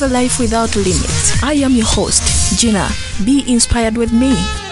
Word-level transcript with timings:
live 0.00 0.10
a 0.10 0.12
life 0.12 0.38
without 0.38 0.74
limits. 0.76 1.42
I 1.42 1.54
am 1.54 1.72
your 1.72 1.86
host, 1.86 2.58
Gina. 2.58 2.90
Be 3.24 3.44
inspired 3.50 3.96
with 3.96 4.12
me. 4.12 4.65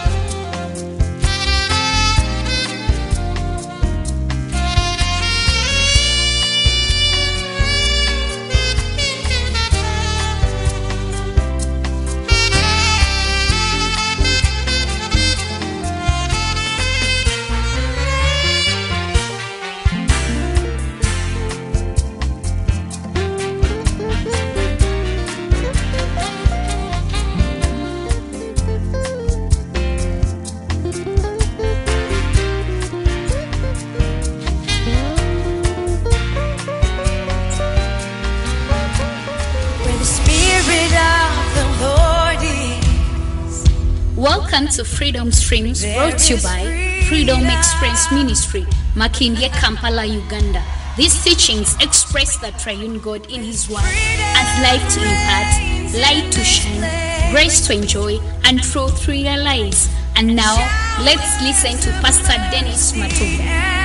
Freedom 45.04 45.30
Streams 45.30 45.84
brought 45.84 46.16
to 46.16 46.34
you 46.34 46.42
by 46.42 47.04
Freedom 47.10 47.44
Experience 47.44 48.10
Ministry, 48.10 48.62
Makindye, 48.94 49.52
Kampala, 49.52 50.06
Uganda. 50.06 50.64
These 50.96 51.22
teachings 51.22 51.76
express 51.82 52.38
the 52.38 52.52
triune 52.52 53.00
God 53.00 53.30
in 53.30 53.42
His 53.42 53.68
Word 53.68 53.84
as 53.84 54.62
life 54.62 54.94
to 54.94 55.00
impart, 55.02 56.00
light 56.00 56.32
to 56.32 56.40
shine, 56.42 57.30
grace 57.32 57.66
to 57.66 57.74
enjoy, 57.74 58.18
and 58.44 58.62
truth 58.62 59.04
to 59.04 59.10
realize. 59.10 59.90
And 60.16 60.34
now, 60.34 60.56
let's 61.02 61.42
listen 61.42 61.78
to 61.82 61.90
Pastor 62.00 62.38
Dennis 62.50 62.92
Matumba. 62.92 63.83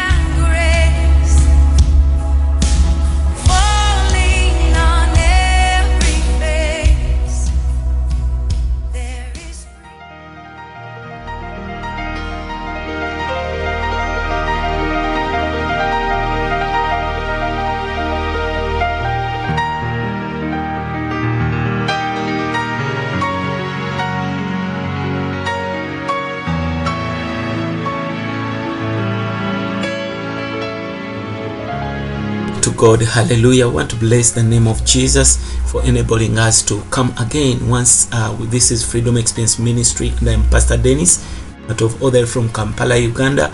God. 32.80 33.02
Hallelujah. 33.02 33.68
I 33.68 33.72
want 33.72 33.90
to 33.90 33.98
bless 33.98 34.32
the 34.32 34.42
name 34.42 34.66
of 34.66 34.86
Jesus 34.86 35.36
for 35.70 35.84
enabling 35.84 36.40
us 36.40 36.62
to 36.62 36.82
come 36.92 37.14
again 37.20 37.68
once 37.68 38.08
uh, 38.14 38.34
this 38.46 38.72
is 38.72 38.90
Freedom 38.90 39.18
Experience 39.18 39.60
Ministry 39.60 40.14
and 40.20 40.30
I'm 40.30 40.50
Pastor 40.50 40.78
Dennis 40.78 41.28
out 41.70 41.82
of 41.82 42.02
other 42.02 42.26
from 42.26 42.48
Kampala, 42.54 42.96
Uganda. 42.96 43.54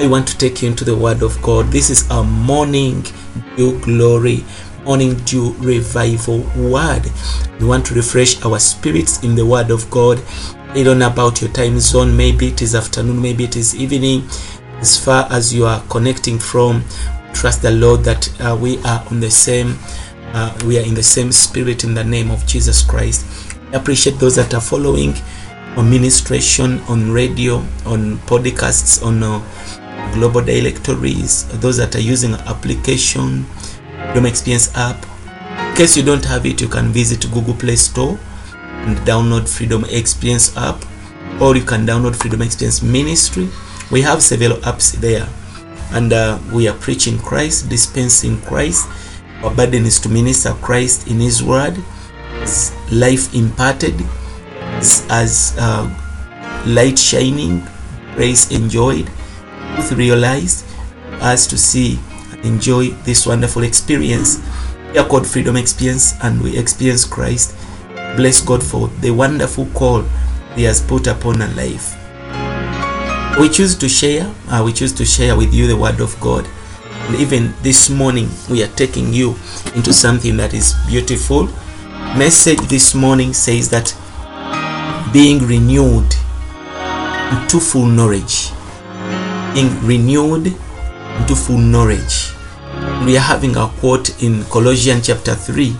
I 0.00 0.08
want 0.08 0.26
to 0.26 0.36
take 0.36 0.62
you 0.62 0.68
into 0.68 0.84
the 0.84 0.96
Word 0.96 1.22
of 1.22 1.40
God. 1.42 1.66
This 1.66 1.90
is 1.90 2.10
our 2.10 2.24
morning 2.24 3.04
dew 3.56 3.78
glory, 3.82 4.44
morning 4.84 5.14
dew 5.18 5.52
revival 5.60 6.40
word. 6.56 7.08
We 7.60 7.66
want 7.68 7.86
to 7.86 7.94
refresh 7.94 8.44
our 8.44 8.58
spirits 8.58 9.22
in 9.22 9.36
the 9.36 9.46
Word 9.46 9.70
of 9.70 9.88
God. 9.92 10.20
I 10.70 10.82
don't 10.82 10.98
know 10.98 11.06
about 11.06 11.40
your 11.40 11.52
time 11.52 11.78
zone. 11.78 12.16
Maybe 12.16 12.48
it 12.48 12.62
is 12.62 12.74
afternoon, 12.74 13.22
maybe 13.22 13.44
it 13.44 13.54
is 13.54 13.76
evening. 13.76 14.28
As 14.80 15.02
far 15.02 15.28
as 15.30 15.54
you 15.54 15.66
are 15.66 15.80
connecting 15.88 16.38
from, 16.40 16.84
trust 17.36 17.60
the 17.60 17.70
Lord 17.70 18.02
that 18.04 18.28
uh, 18.40 18.56
we 18.58 18.78
are 18.82 19.04
on 19.10 19.20
the 19.20 19.30
same, 19.30 19.76
uh, 20.32 20.58
we 20.64 20.78
are 20.78 20.82
in 20.82 20.94
the 20.94 21.02
same 21.02 21.30
spirit 21.30 21.84
in 21.84 21.92
the 21.92 22.02
name 22.02 22.30
of 22.30 22.46
Jesus 22.46 22.82
Christ. 22.82 23.26
I 23.72 23.76
appreciate 23.76 24.18
those 24.18 24.36
that 24.36 24.54
are 24.54 24.60
following 24.60 25.14
on 25.76 25.90
ministration, 25.90 26.80
on 26.88 27.12
radio, 27.12 27.56
on 27.84 28.16
podcasts, 28.24 29.04
on 29.04 29.22
uh, 29.22 29.42
global 30.14 30.40
directories, 30.40 31.46
those 31.60 31.76
that 31.76 31.94
are 31.94 32.00
using 32.00 32.32
application, 32.48 33.44
Freedom 33.44 34.26
Experience 34.26 34.74
app. 34.74 35.04
In 35.68 35.76
case 35.76 35.94
you 35.94 36.02
don't 36.02 36.24
have 36.24 36.46
it, 36.46 36.62
you 36.62 36.68
can 36.68 36.88
visit 36.88 37.30
Google 37.32 37.54
Play 37.54 37.76
Store 37.76 38.18
and 38.54 38.96
download 38.98 39.46
Freedom 39.46 39.84
Experience 39.90 40.56
app, 40.56 40.82
or 41.38 41.54
you 41.54 41.64
can 41.64 41.84
download 41.86 42.16
Freedom 42.16 42.40
Experience 42.40 42.82
Ministry. 42.82 43.50
We 43.90 44.00
have 44.02 44.22
several 44.22 44.56
apps 44.60 44.92
there 44.92 45.28
and 45.92 46.12
uh, 46.12 46.38
we 46.52 46.68
are 46.68 46.76
preaching 46.76 47.18
Christ, 47.18 47.68
dispensing 47.68 48.40
Christ. 48.42 48.88
Our 49.42 49.54
burden 49.54 49.84
is 49.84 50.00
to 50.00 50.08
minister 50.08 50.52
Christ 50.54 51.08
in 51.08 51.20
His 51.20 51.42
Word, 51.42 51.76
life 52.90 53.34
imparted, 53.34 53.94
as, 54.78 55.06
as 55.10 55.54
uh, 55.58 55.88
light 56.66 56.98
shining, 56.98 57.66
grace 58.14 58.50
enjoyed, 58.50 59.10
truth 59.74 59.92
realized, 59.92 60.64
us 61.20 61.46
to 61.46 61.58
see 61.58 61.98
and 62.32 62.44
enjoy 62.44 62.88
this 63.04 63.26
wonderful 63.26 63.62
experience. 63.62 64.40
We 64.92 64.98
are 64.98 65.06
called 65.06 65.26
Freedom 65.26 65.56
Experience, 65.56 66.14
and 66.22 66.42
we 66.42 66.58
experience 66.58 67.04
Christ. 67.04 67.54
Bless 68.16 68.40
God 68.40 68.62
for 68.62 68.88
the 69.00 69.10
wonderful 69.10 69.66
call 69.74 70.02
He 70.54 70.62
has 70.64 70.80
put 70.80 71.06
upon 71.06 71.42
our 71.42 71.54
life 71.54 72.05
we 73.38 73.50
choose 73.50 73.74
to 73.74 73.88
share 73.88 74.32
uh, 74.48 74.62
we 74.64 74.72
choose 74.72 74.92
to 74.94 75.04
share 75.04 75.36
with 75.36 75.52
you 75.52 75.66
the 75.66 75.76
word 75.76 76.00
of 76.00 76.18
god. 76.20 76.48
And 77.08 77.16
even 77.16 77.52
this 77.62 77.90
morning 77.90 78.30
we 78.50 78.62
are 78.62 78.68
taking 78.68 79.12
you 79.12 79.36
into 79.74 79.92
something 79.92 80.36
that 80.38 80.54
is 80.54 80.74
beautiful. 80.88 81.48
Message 82.16 82.60
this 82.68 82.94
morning 82.94 83.34
says 83.34 83.68
that 83.70 83.94
being 85.12 85.46
renewed 85.46 86.14
into 87.30 87.60
full 87.60 87.86
knowledge. 87.86 88.52
Being 89.52 89.86
renewed 89.86 90.46
into 90.46 91.36
full 91.36 91.58
knowledge. 91.58 92.32
We 93.04 93.16
are 93.18 93.20
having 93.20 93.56
a 93.56 93.68
quote 93.80 94.22
in 94.22 94.44
colossians 94.44 95.06
chapter 95.06 95.34
3 95.34 95.76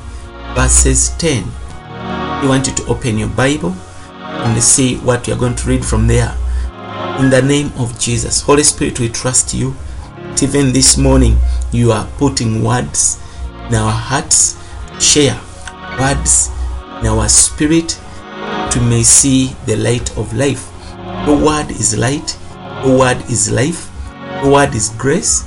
verses 0.55 1.11
10 1.19 1.45
we 2.43 2.49
want 2.49 2.67
you 2.67 2.75
to 2.75 2.87
open 2.87 3.19
your 3.19 3.29
bible 3.29 3.75
and 4.21 4.63
see 4.63 4.97
what 4.99 5.27
you 5.27 5.35
are 5.35 5.39
going 5.39 5.55
to 5.55 5.69
read 5.69 5.85
from 5.85 6.07
there 6.07 6.35
in 7.19 7.31
the 7.31 7.43
name 7.43 7.73
of 7.79 7.99
Jesus. 7.99 8.43
Holy 8.43 8.63
Spirit, 8.63 9.01
we 9.01 9.09
trust 9.09 9.55
you. 9.55 9.75
Even 10.43 10.73
this 10.73 10.99
morning, 10.99 11.39
you 11.73 11.93
are 11.93 12.07
putting 12.19 12.63
words 12.63 13.21
in 13.69 13.75
our 13.75 13.91
hearts, 13.91 14.57
share 15.01 15.41
words 15.99 16.51
in 17.01 17.07
our 17.07 17.29
spirit, 17.29 17.99
to 18.71 18.81
may 18.83 19.03
see 19.03 19.55
the 19.65 19.77
light 19.77 20.17
of 20.19 20.33
life. 20.35 20.71
The 21.25 21.35
word 21.35 21.71
is 21.71 21.97
light, 21.97 22.37
the 22.85 22.97
word 22.99 23.19
is 23.31 23.51
life, 23.51 23.91
the 24.43 24.51
word 24.51 24.75
is 24.75 24.91
grace, 24.91 25.43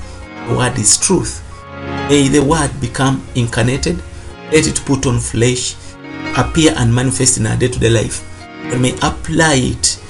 the 0.47 0.55
word 0.57 0.77
is 0.79 0.97
truth. 0.97 1.45
May 2.09 2.27
the 2.27 2.43
word 2.43 2.71
become 2.81 3.25
incarnated, 3.35 4.01
let 4.51 4.67
it 4.67 4.81
put 4.85 5.05
on 5.05 5.19
flesh, 5.19 5.75
appear 6.35 6.73
and 6.75 6.93
manifest 6.93 7.37
in 7.37 7.45
our 7.45 7.57
day 7.57 7.67
to 7.67 7.79
day 7.79 7.89
life, 7.89 8.25
and 8.49 8.81
may 8.81 8.93
apply 9.03 9.53
it 9.55 10.01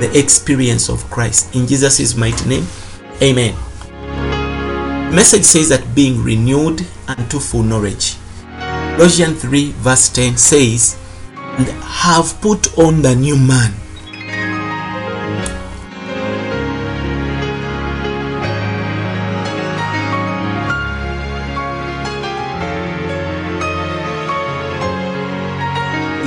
the 0.00 0.18
experience 0.18 0.88
of 0.88 1.04
Christ. 1.10 1.54
In 1.54 1.66
Jesus' 1.66 2.16
mighty 2.16 2.48
name, 2.48 2.66
amen. 3.22 3.54
Message 5.14 5.44
says 5.44 5.68
that 5.68 5.94
being 5.94 6.22
renewed 6.22 6.86
unto 7.06 7.38
full 7.38 7.62
knowledge. 7.62 8.16
Colossians 8.96 9.42
3, 9.42 9.72
verse 9.72 10.08
10 10.10 10.36
says, 10.36 10.96
And 11.58 11.66
have 11.82 12.40
put 12.40 12.78
on 12.78 13.02
the 13.02 13.14
new 13.14 13.36
man. 13.36 13.74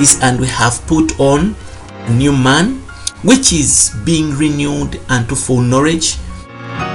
Is 0.00 0.20
and 0.20 0.38
we 0.38 0.48
have 0.48 0.84
put 0.86 1.18
on 1.18 1.56
a 1.86 2.12
new 2.12 2.36
man 2.36 2.83
which 3.24 3.52
is 3.52 3.94
being 4.04 4.30
renewed 4.36 5.00
unto 5.08 5.34
full 5.34 5.60
knowledge 5.60 6.16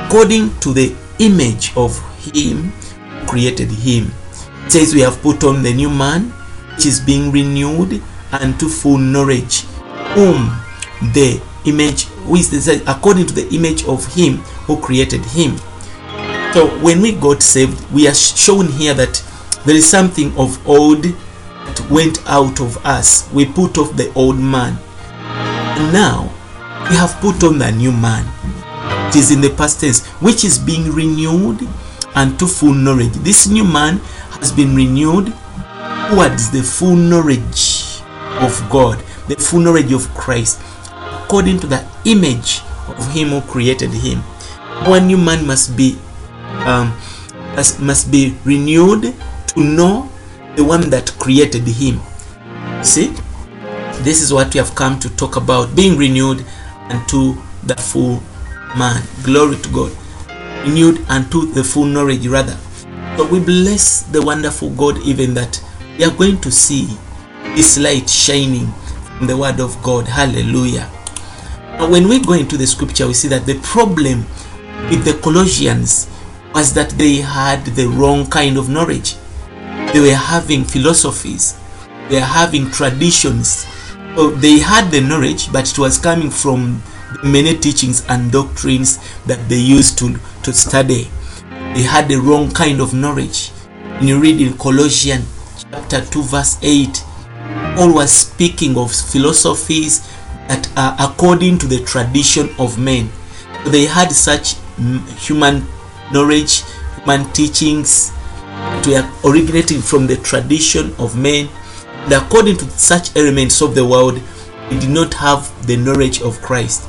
according 0.05 0.57
to 0.59 0.73
the 0.73 0.95
image 1.19 1.75
of 1.75 1.97
him 2.23 2.71
who 2.71 3.27
created 3.27 3.69
him 3.69 4.11
it 4.65 4.71
says 4.71 4.93
we 4.93 5.01
have 5.01 5.21
put 5.21 5.43
on 5.43 5.61
the 5.63 5.73
new 5.73 5.89
man 5.89 6.23
which 6.75 6.85
is 6.85 6.99
being 6.99 7.31
renewed 7.31 8.01
unto 8.31 8.69
full 8.69 8.97
knowledge 8.97 9.61
whom 10.13 10.49
the 11.13 11.41
image 11.65 12.05
which 12.25 12.53
is 12.53 12.67
according 12.87 13.25
to 13.25 13.33
the 13.33 13.47
image 13.55 13.83
of 13.85 14.05
him 14.13 14.37
who 14.67 14.79
created 14.79 15.23
him 15.25 15.57
so 16.53 16.67
when 16.81 17.01
we 17.01 17.11
got 17.11 17.43
saved 17.43 17.79
we 17.91 18.07
are 18.07 18.13
shown 18.13 18.67
here 18.67 18.93
that 18.93 19.23
there 19.65 19.75
is 19.75 19.87
something 19.87 20.35
of 20.37 20.65
old 20.67 21.03
that 21.03 21.91
went 21.91 22.27
out 22.27 22.59
of 22.59 22.83
us. 22.85 23.29
We 23.33 23.45
put 23.45 23.77
off 23.77 23.95
the 23.95 24.11
old 24.13 24.39
man. 24.39 24.77
Now 25.91 26.29
we 26.89 26.95
have 26.95 27.15
put 27.21 27.43
on 27.43 27.57
the 27.57 27.71
new 27.71 27.91
man. 27.91 28.25
It 29.09 29.15
is 29.15 29.31
in 29.31 29.41
the 29.41 29.49
past 29.49 29.81
tense, 29.81 30.05
which 30.21 30.43
is 30.43 30.57
being 30.57 30.91
renewed 30.91 31.67
and 32.15 32.37
to 32.39 32.47
full 32.47 32.73
knowledge. 32.73 33.13
This 33.23 33.47
new 33.47 33.63
man 33.63 33.97
has 34.39 34.51
been 34.51 34.75
renewed 34.75 35.33
towards 36.09 36.51
the 36.51 36.61
full 36.61 36.95
knowledge 36.95 38.01
of 38.41 38.53
God, 38.69 38.99
the 39.27 39.35
full 39.35 39.59
knowledge 39.61 39.91
of 39.91 40.07
Christ, 40.15 40.61
according 41.23 41.59
to 41.61 41.67
the 41.67 41.85
image 42.05 42.61
of 42.87 43.11
Him 43.13 43.29
who 43.29 43.41
created 43.41 43.91
him. 43.91 44.19
One 44.85 45.07
new 45.07 45.17
man 45.17 45.45
must 45.45 45.75
be 45.75 45.97
um, 46.65 46.95
must 47.79 48.11
be 48.11 48.35
renewed 48.45 49.13
to 49.47 49.59
know 49.59 50.09
the 50.55 50.63
one 50.63 50.89
that 50.89 51.11
created 51.19 51.63
him. 51.63 51.99
See, 52.83 53.13
this 54.03 54.21
is 54.21 54.33
what 54.33 54.53
we 54.53 54.59
have 54.59 54.75
come 54.75 54.99
to 54.99 55.09
talk 55.15 55.35
about: 55.35 55.75
being 55.75 55.97
renewed 55.97 56.45
unto 56.89 57.35
the 57.63 57.75
full 57.75 58.21
man. 58.77 59.03
Glory 59.23 59.57
to 59.57 59.69
God. 59.69 59.91
Renewed 60.63 60.99
unto 61.09 61.45
the 61.51 61.63
full 61.63 61.85
knowledge, 61.85 62.27
rather. 62.27 62.57
So 63.17 63.25
we 63.27 63.39
bless 63.39 64.03
the 64.03 64.21
wonderful 64.21 64.69
God, 64.71 64.97
even 64.99 65.33
that 65.33 65.61
we 65.97 66.05
are 66.05 66.15
going 66.15 66.39
to 66.41 66.51
see 66.51 66.87
His 67.55 67.77
light 67.77 68.09
shining 68.09 68.67
from 69.17 69.27
the 69.27 69.37
Word 69.37 69.59
of 69.59 69.81
God. 69.83 70.07
Hallelujah. 70.07 70.89
Now, 71.77 71.89
when 71.89 72.07
we 72.09 72.19
go 72.21 72.33
into 72.33 72.57
the 72.57 72.67
scripture, 72.67 73.07
we 73.07 73.13
see 73.13 73.29
that 73.29 73.45
the 73.45 73.59
problem 73.59 74.25
with 74.89 75.05
the 75.05 75.19
Colossians 75.21 76.09
was 76.53 76.73
that 76.73 76.89
they 76.91 77.17
had 77.17 77.65
the 77.65 77.87
wrong 77.87 78.25
kind 78.29 78.57
of 78.57 78.69
knowledge. 78.69 79.15
They 79.93 79.99
were 79.99 80.15
having 80.15 80.63
philosophies, 80.63 81.57
they 82.09 82.15
were 82.15 82.21
having 82.21 82.69
traditions. 82.69 83.65
So 84.15 84.31
they 84.31 84.59
had 84.59 84.91
the 84.91 85.01
knowledge, 85.01 85.51
but 85.51 85.69
it 85.71 85.79
was 85.79 85.97
coming 85.97 86.29
from 86.29 86.81
many 87.23 87.57
teachings 87.57 88.05
and 88.07 88.31
doctrines 88.31 88.99
that 89.25 89.47
they 89.49 89.59
used 89.59 89.97
to, 89.99 90.19
to 90.43 90.53
study. 90.53 91.07
They 91.73 91.83
had 91.83 92.07
the 92.07 92.17
wrong 92.17 92.51
kind 92.51 92.81
of 92.81 92.93
knowledge. 92.93 93.49
When 93.97 94.07
you 94.07 94.19
read 94.19 94.41
in 94.41 94.57
Colossians 94.57 95.25
chapter 95.71 96.03
2, 96.05 96.21
verse 96.23 96.57
8, 96.61 97.03
Paul 97.75 97.93
was 97.95 98.11
speaking 98.11 98.77
of 98.77 98.91
philosophies 98.91 100.07
that 100.47 100.67
are 100.75 100.95
according 100.99 101.57
to 101.59 101.67
the 101.67 101.83
tradition 101.83 102.49
of 102.59 102.77
men. 102.77 103.09
They 103.67 103.85
had 103.85 104.11
such 104.11 104.55
human 105.17 105.65
knowledge, 106.11 106.63
human 106.97 107.31
teachings 107.33 108.11
that 108.49 108.87
were 108.87 109.31
originating 109.31 109.81
from 109.81 110.07
the 110.07 110.17
tradition 110.17 110.93
of 110.97 111.17
men. 111.17 111.49
According 112.07 112.57
to 112.57 112.65
such 112.71 113.15
elements 113.15 113.61
of 113.61 113.75
the 113.75 113.85
world, 113.85 114.21
they 114.69 114.79
did 114.79 114.89
not 114.89 115.13
have 115.15 115.49
the 115.67 115.77
knowledge 115.77 116.21
of 116.21 116.41
Christ. 116.41 116.87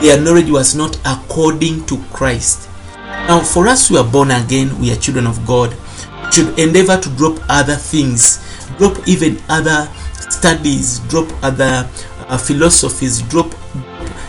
Their 0.00 0.20
knowledge 0.20 0.50
was 0.50 0.74
not 0.74 0.98
according 1.06 1.86
to 1.86 1.98
Christ. 2.12 2.68
Now, 3.26 3.40
for 3.40 3.66
us 3.68 3.88
who 3.88 3.96
are 3.96 4.04
born 4.04 4.30
again, 4.30 4.78
we 4.78 4.92
are 4.92 4.96
children 4.96 5.26
of 5.26 5.46
God, 5.46 5.74
should 6.30 6.58
endeavor 6.58 6.98
to 7.00 7.08
drop 7.10 7.38
other 7.48 7.76
things, 7.76 8.38
drop 8.76 8.96
even 9.08 9.38
other 9.48 9.88
studies, 10.12 10.98
drop 11.08 11.30
other 11.42 11.88
uh, 12.28 12.36
philosophies, 12.36 13.22
drop 13.22 13.46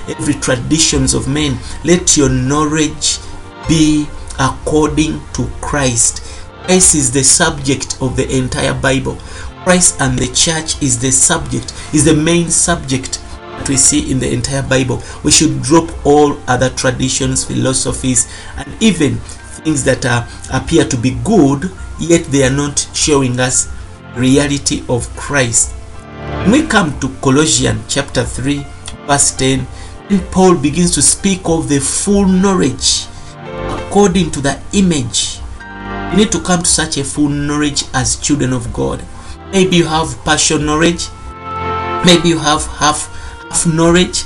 every 0.07 0.35
traditions 0.35 1.13
of 1.13 1.27
men. 1.27 1.57
Let 1.83 2.15
your 2.15 2.29
knowledge 2.29 3.17
be 3.67 4.07
according 4.39 5.19
to 5.33 5.49
Christ. 5.61 6.21
Christ 6.65 6.95
is 6.95 7.11
the 7.11 7.23
subject 7.23 7.97
of 8.01 8.15
the 8.15 8.27
entire 8.35 8.73
Bible. 8.73 9.17
Christ 9.65 9.99
and 9.99 10.15
the 10.15 10.27
church 10.27 10.79
is 10.83 10.99
the 10.99 11.11
subject, 11.11 11.73
is 11.91 12.05
the 12.05 12.13
main 12.13 12.51
subject 12.51 13.19
that 13.39 13.67
we 13.67 13.77
see 13.77 14.11
in 14.11 14.19
the 14.19 14.31
entire 14.31 14.61
Bible. 14.61 15.01
We 15.23 15.31
should 15.31 15.63
drop 15.63 15.89
all 16.05 16.37
other 16.47 16.69
traditions, 16.69 17.43
philosophies, 17.43 18.31
and 18.57 18.71
even 18.79 19.15
things 19.65 19.83
that 19.85 20.05
are, 20.05 20.27
appear 20.53 20.85
to 20.85 20.95
be 20.95 21.17
good, 21.23 21.71
yet 21.99 22.25
they 22.25 22.43
are 22.43 22.55
not 22.55 22.87
showing 22.93 23.39
us 23.39 23.67
reality 24.15 24.83
of 24.87 25.09
Christ. 25.17 25.71
When 26.43 26.51
we 26.51 26.67
come 26.67 26.99
to 26.99 27.09
Colossians 27.23 27.91
chapter 27.91 28.23
3, 28.23 28.63
verse 29.07 29.35
10, 29.35 29.65
and 30.11 30.21
Paul 30.31 30.57
begins 30.57 30.93
to 30.93 31.01
speak 31.01 31.41
of 31.45 31.69
the 31.69 31.79
full 31.79 32.27
knowledge 32.27 33.07
according 33.87 34.29
to 34.29 34.41
the 34.41 34.61
image. 34.73 35.39
We 36.11 36.17
need 36.17 36.31
to 36.33 36.39
come 36.39 36.61
to 36.61 36.69
such 36.69 36.97
a 36.97 37.03
full 37.03 37.29
knowledge 37.29 37.85
as 37.95 38.17
children 38.17 38.53
of 38.53 38.71
God. 38.71 39.03
Maybe 39.55 39.77
you 39.77 39.85
have 39.85 40.21
partial 40.25 40.59
knowledge, 40.59 41.07
maybe 42.05 42.27
you 42.27 42.37
have 42.37 42.65
half 42.65 43.07
half 43.49 43.65
knowledge, 43.65 44.25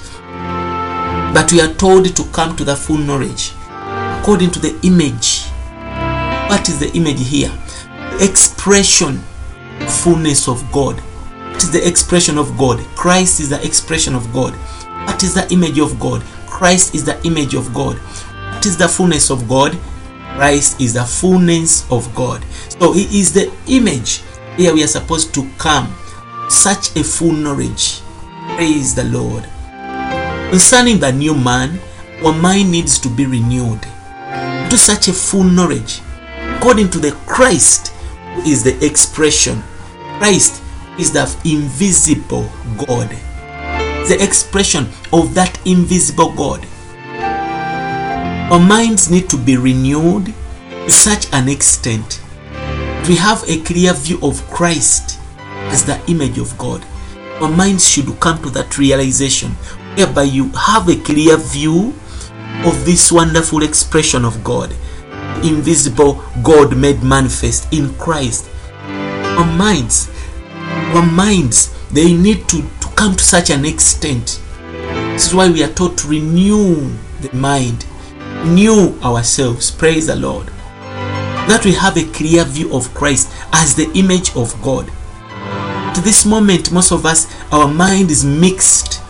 but 1.36 1.52
we 1.52 1.62
are 1.62 1.72
told 1.76 2.16
to 2.16 2.24
come 2.32 2.56
to 2.56 2.64
the 2.64 2.76
full 2.76 2.98
knowledge 2.98 3.52
according 4.20 4.50
to 4.50 4.60
the 4.60 4.76
image. 4.82 5.44
What 6.50 6.68
is 6.68 6.80
the 6.80 6.92
image 6.98 7.20
here? 7.28 7.52
Expression, 8.20 9.20
fullness 10.02 10.48
of 10.48 10.66
God. 10.72 11.00
What 11.00 11.62
is 11.62 11.72
the 11.74 11.88
expression 11.88 12.40
of 12.40 12.58
God? 12.58 12.80
Christ 12.96 13.40
is 13.40 13.52
the 13.52 13.64
expression 13.64 14.16
of 14.16 14.34
God. 14.34 14.56
What 15.06 15.22
is 15.22 15.36
the 15.36 15.48
image 15.54 15.78
of 15.78 16.00
God? 16.00 16.24
Christ 16.48 16.96
is 16.96 17.06
the 17.06 17.24
image 17.24 17.54
of 17.54 17.72
God. 17.72 17.98
What 17.98 18.66
is 18.66 18.78
the 18.78 18.88
fullness 18.88 19.30
of 19.30 19.48
God? 19.48 19.78
Christ 20.34 20.82
is 20.82 20.96
the 20.96 21.04
fullness 21.04 21.86
of 21.92 22.16
God. 22.16 22.44
So 22.80 22.94
He 22.94 23.04
is 23.20 23.32
the 23.32 23.54
image. 23.68 24.24
Here 24.60 24.74
we 24.74 24.84
are 24.84 24.88
supposed 24.88 25.34
to 25.36 25.50
come. 25.58 25.96
Such 26.50 26.94
a 26.98 27.04
full 27.04 27.32
knowledge. 27.32 28.02
Praise 28.56 28.94
the 28.94 29.06
Lord. 29.06 29.48
Concerning 30.50 31.00
the 31.00 31.14
new 31.14 31.34
man, 31.34 31.80
our 32.26 32.34
mind 32.34 32.70
needs 32.70 33.00
to 33.00 33.08
be 33.08 33.26
renewed 33.26 33.82
to 34.70 34.78
such 34.78 35.08
a 35.08 35.14
full 35.14 35.46
knowledge 35.46 36.02
according 36.58 36.90
to 36.90 37.00
the 37.00 37.14
Christ 37.26 37.94
who 38.36 38.42
is 38.42 38.62
the 38.62 38.76
expression. 38.86 39.64
Christ 40.18 40.62
is 40.98 41.14
the 41.14 41.24
invisible 41.46 42.52
God 42.86 43.18
the 44.10 44.22
expression 44.24 44.90
of 45.14 45.36
that 45.36 45.56
invisible 45.68 46.34
God. 46.34 46.66
Our 48.52 48.60
minds 48.60 49.10
need 49.10 49.30
to 49.30 49.38
be 49.38 49.56
renewed 49.56 50.34
to 50.70 50.90
such 50.90 51.32
an 51.32 51.48
extent 51.48 52.20
we 53.10 53.16
have 53.16 53.44
a 53.50 53.60
clear 53.64 53.92
view 53.94 54.20
of 54.22 54.48
Christ 54.52 55.20
as 55.74 55.84
the 55.84 56.00
image 56.08 56.38
of 56.38 56.56
God. 56.60 56.86
Our 57.42 57.50
minds 57.50 57.90
should 57.90 58.20
come 58.20 58.40
to 58.44 58.52
that 58.52 58.78
realization 58.78 59.54
whereby 59.96 60.24
you 60.24 60.50
have 60.50 60.88
a 60.88 60.96
clear 60.96 61.36
view 61.38 61.96
of 62.66 62.86
this 62.86 63.12
wonderful 63.12 63.64
expression 63.64 64.24
of 64.24 64.44
God, 64.44 64.72
invisible 65.44 66.24
God 66.44 66.78
made 66.78 67.02
manifest 67.02 67.74
in 67.74 67.96
Christ. 67.96 68.48
Our 68.84 69.58
minds, 69.58 70.12
our 70.94 71.04
minds, 71.04 71.74
they 71.90 72.14
need 72.14 72.48
to 72.50 72.64
come 72.96 73.16
to 73.16 73.24
such 73.24 73.50
an 73.50 73.66
extent. 73.66 74.40
This 75.14 75.30
is 75.30 75.34
why 75.34 75.50
we 75.50 75.64
are 75.64 75.74
taught 75.74 75.98
to 76.00 76.08
renew 76.08 76.96
the 77.22 77.34
mind, 77.34 77.88
renew 78.44 79.00
ourselves. 79.02 79.72
Praise 79.72 80.06
the 80.06 80.16
Lord. 80.16 80.52
That 81.50 81.66
we 81.66 81.74
have 81.74 81.98
a 81.98 82.06
clear 82.14 82.46
view 82.46 82.74
of 82.74 82.94
Christ 82.94 83.30
as 83.52 83.76
the 83.76 83.92
image 83.94 84.36
of 84.36 84.56
God. 84.62 84.86
To 85.96 86.02
this 86.02 86.26
moment, 86.26 86.72
most 86.72 86.92
of 86.92 87.06
us, 87.06 87.28
our 87.52 87.68
mind 87.68 88.12
is 88.12 88.24
mixed, 88.24 89.02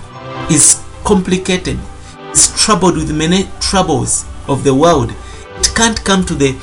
is 0.50 0.84
complicated, 1.04 1.78
is 2.32 2.52
troubled 2.58 2.96
with 2.96 3.16
many 3.16 3.48
troubles 3.60 4.26
of 4.48 4.64
the 4.64 4.74
world. 4.74 5.14
It 5.58 5.70
can't 5.76 6.04
come 6.04 6.26
to 6.26 6.34
the 6.34 6.58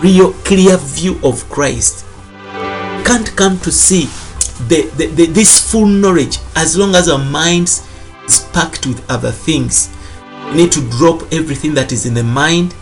real 0.00 0.32
clear 0.44 0.76
view 0.76 1.18
of 1.24 1.48
Christ. 1.48 2.04
Can't 3.04 3.34
come 3.34 3.58
to 3.60 3.72
see 3.72 4.04
the, 4.68 4.82
the, 4.96 5.06
the, 5.06 5.26
this 5.26 5.70
full 5.70 5.86
knowledge 5.86 6.38
as 6.54 6.76
long 6.76 6.94
as 6.94 7.08
our 7.08 7.18
minds 7.18 7.88
is 8.26 8.40
packed 8.52 8.86
with 8.86 9.10
other 9.10 9.30
things 9.30 9.90
we 10.48 10.54
need 10.58 10.72
to 10.72 10.88
drop 10.90 11.22
everything 11.32 11.74
that 11.74 11.92
is 11.92 12.06
in 12.06 12.14
the 12.14 12.22
mind 12.22 12.74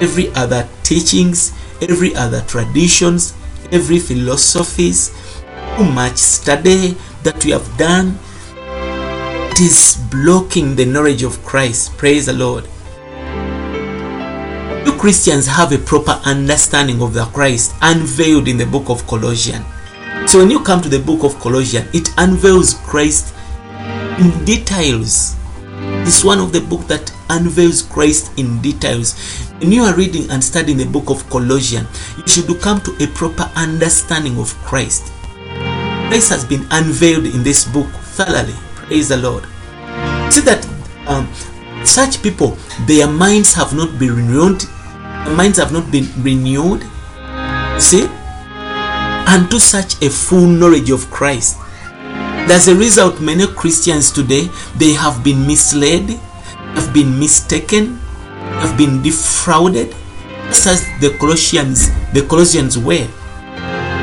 every 0.00 0.30
other 0.34 0.68
teachings 0.82 1.52
every 1.82 2.14
other 2.14 2.40
traditions 2.42 3.34
every 3.70 3.98
philosophies 3.98 5.10
too 5.76 5.84
much 5.84 6.16
study 6.16 6.96
that 7.22 7.44
we 7.44 7.50
have 7.50 7.76
done 7.76 8.18
it 9.50 9.60
is 9.60 9.98
blocking 10.10 10.74
the 10.76 10.84
knowledge 10.84 11.22
of 11.22 11.42
christ 11.44 11.96
praise 11.96 12.26
the 12.26 12.32
lord 12.32 12.64
you 14.86 14.92
christians 14.98 15.46
have 15.46 15.72
a 15.72 15.78
proper 15.78 16.20
understanding 16.24 17.02
of 17.02 17.12
the 17.12 17.24
christ 17.26 17.74
unveiled 17.82 18.48
in 18.48 18.56
the 18.56 18.66
book 18.66 18.88
of 18.88 19.06
colossians 19.06 19.64
so 20.26 20.38
when 20.38 20.50
you 20.50 20.60
come 20.60 20.80
to 20.80 20.88
the 20.88 21.00
book 21.00 21.24
of 21.24 21.38
Colossians, 21.40 21.92
it 21.92 22.08
unveils 22.16 22.74
Christ 22.74 23.34
in 24.18 24.44
details. 24.44 25.36
Is 26.06 26.24
one 26.24 26.38
of 26.38 26.52
the 26.52 26.60
book 26.60 26.86
that 26.86 27.12
unveils 27.28 27.82
Christ 27.82 28.30
in 28.38 28.60
details. 28.62 29.51
When 29.62 29.70
you 29.70 29.84
are 29.84 29.94
reading 29.94 30.28
and 30.32 30.42
studying 30.42 30.78
the 30.78 30.86
book 30.86 31.08
of 31.08 31.22
Colossians, 31.30 31.86
you 32.18 32.26
should 32.26 32.60
come 32.60 32.80
to 32.80 32.90
a 32.98 33.06
proper 33.14 33.48
understanding 33.54 34.36
of 34.40 34.52
Christ. 34.66 35.12
Christ 36.10 36.30
has 36.30 36.44
been 36.44 36.66
unveiled 36.72 37.26
in 37.26 37.44
this 37.44 37.64
book 37.66 37.86
thoroughly. 38.18 38.54
Praise 38.74 39.10
the 39.10 39.18
Lord. 39.18 39.44
See 40.34 40.40
that 40.42 40.66
um, 41.06 41.32
such 41.84 42.24
people, 42.24 42.58
their 42.88 43.06
minds 43.06 43.54
have 43.54 43.72
not 43.72 44.00
been 44.00 44.16
renewed. 44.16 44.62
Their 44.62 45.36
minds 45.36 45.58
have 45.58 45.70
not 45.70 45.92
been 45.92 46.08
renewed. 46.18 46.82
See, 47.78 48.10
unto 49.30 49.60
such 49.60 50.02
a 50.02 50.10
full 50.10 50.48
knowledge 50.48 50.90
of 50.90 51.08
Christ. 51.08 51.56
As 52.50 52.66
a 52.66 52.74
result, 52.74 53.20
many 53.20 53.46
Christians 53.46 54.10
today 54.10 54.48
they 54.74 54.92
have 54.94 55.22
been 55.22 55.46
misled, 55.46 56.10
have 56.74 56.92
been 56.92 57.16
mistaken, 57.16 58.00
have 58.62 58.78
been 58.78 59.02
defrauded, 59.02 59.94
just 60.46 60.66
as 60.66 61.00
the 61.00 61.16
Colossians, 61.18 61.90
the 62.12 62.22
Colossians 62.28 62.78
were. 62.78 63.06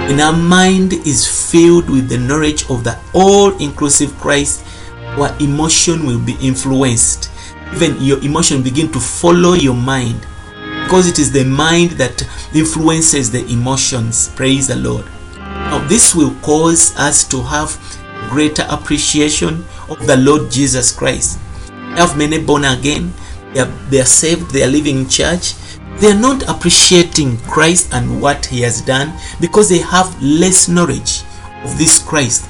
When 0.08 0.20
our 0.20 0.36
mind 0.36 0.94
is 1.08 1.26
filled 1.52 1.90
with 1.90 2.10
the 2.10 2.18
knowledge 2.18 2.70
of 2.70 2.84
the 2.84 3.00
all-inclusive 3.14 4.16
Christ, 4.18 4.66
our 5.18 5.36
emotion 5.40 6.06
will 6.06 6.20
be 6.20 6.36
influenced. 6.42 7.32
Even 7.74 8.02
your 8.02 8.20
emotion 8.24 8.64
begin 8.64 8.92
to 8.92 9.00
follow 9.00 9.54
your 9.54 9.76
mind 9.76 10.26
because 10.84 11.08
it 11.08 11.20
is 11.20 11.32
the 11.32 11.46
mind 11.46 11.92
that 11.92 12.28
influences 12.56 13.30
the 13.30 13.46
emotions. 13.46 14.30
Praise 14.36 14.68
the 14.68 14.76
Lord. 14.76 15.06
Now, 15.38 15.88
this 15.88 16.16
will 16.16 16.34
cause 16.42 16.98
us 16.98 17.28
to 17.28 17.44
have 17.44 17.78
greater 18.30 18.66
appreciation 18.70 19.64
of 19.88 20.08
the 20.08 20.18
Lord 20.18 20.50
Jesus 20.50 20.92
Christ. 20.92 21.38
I 21.70 22.00
have 22.00 22.18
many 22.18 22.44
born 22.44 22.66
again, 22.66 23.14
they 23.54 23.62
are, 23.62 23.72
they 23.90 24.00
are 24.02 24.06
saved, 24.06 24.52
they 24.52 24.64
are 24.64 24.68
living 24.68 25.00
in 25.00 25.10
church. 25.10 25.54
They 25.98 26.12
are 26.12 26.20
not 26.20 26.48
appreciating 26.48 27.38
Christ 27.40 27.94
and 27.94 28.22
what 28.22 28.46
He 28.46 28.62
has 28.62 28.82
done 28.82 29.14
because 29.42 29.68
they 29.70 29.80
have 29.80 30.22
less 30.22 30.70
knowledge 30.70 31.24
of 31.64 31.78
this 31.78 32.00
Christ. 32.00 32.48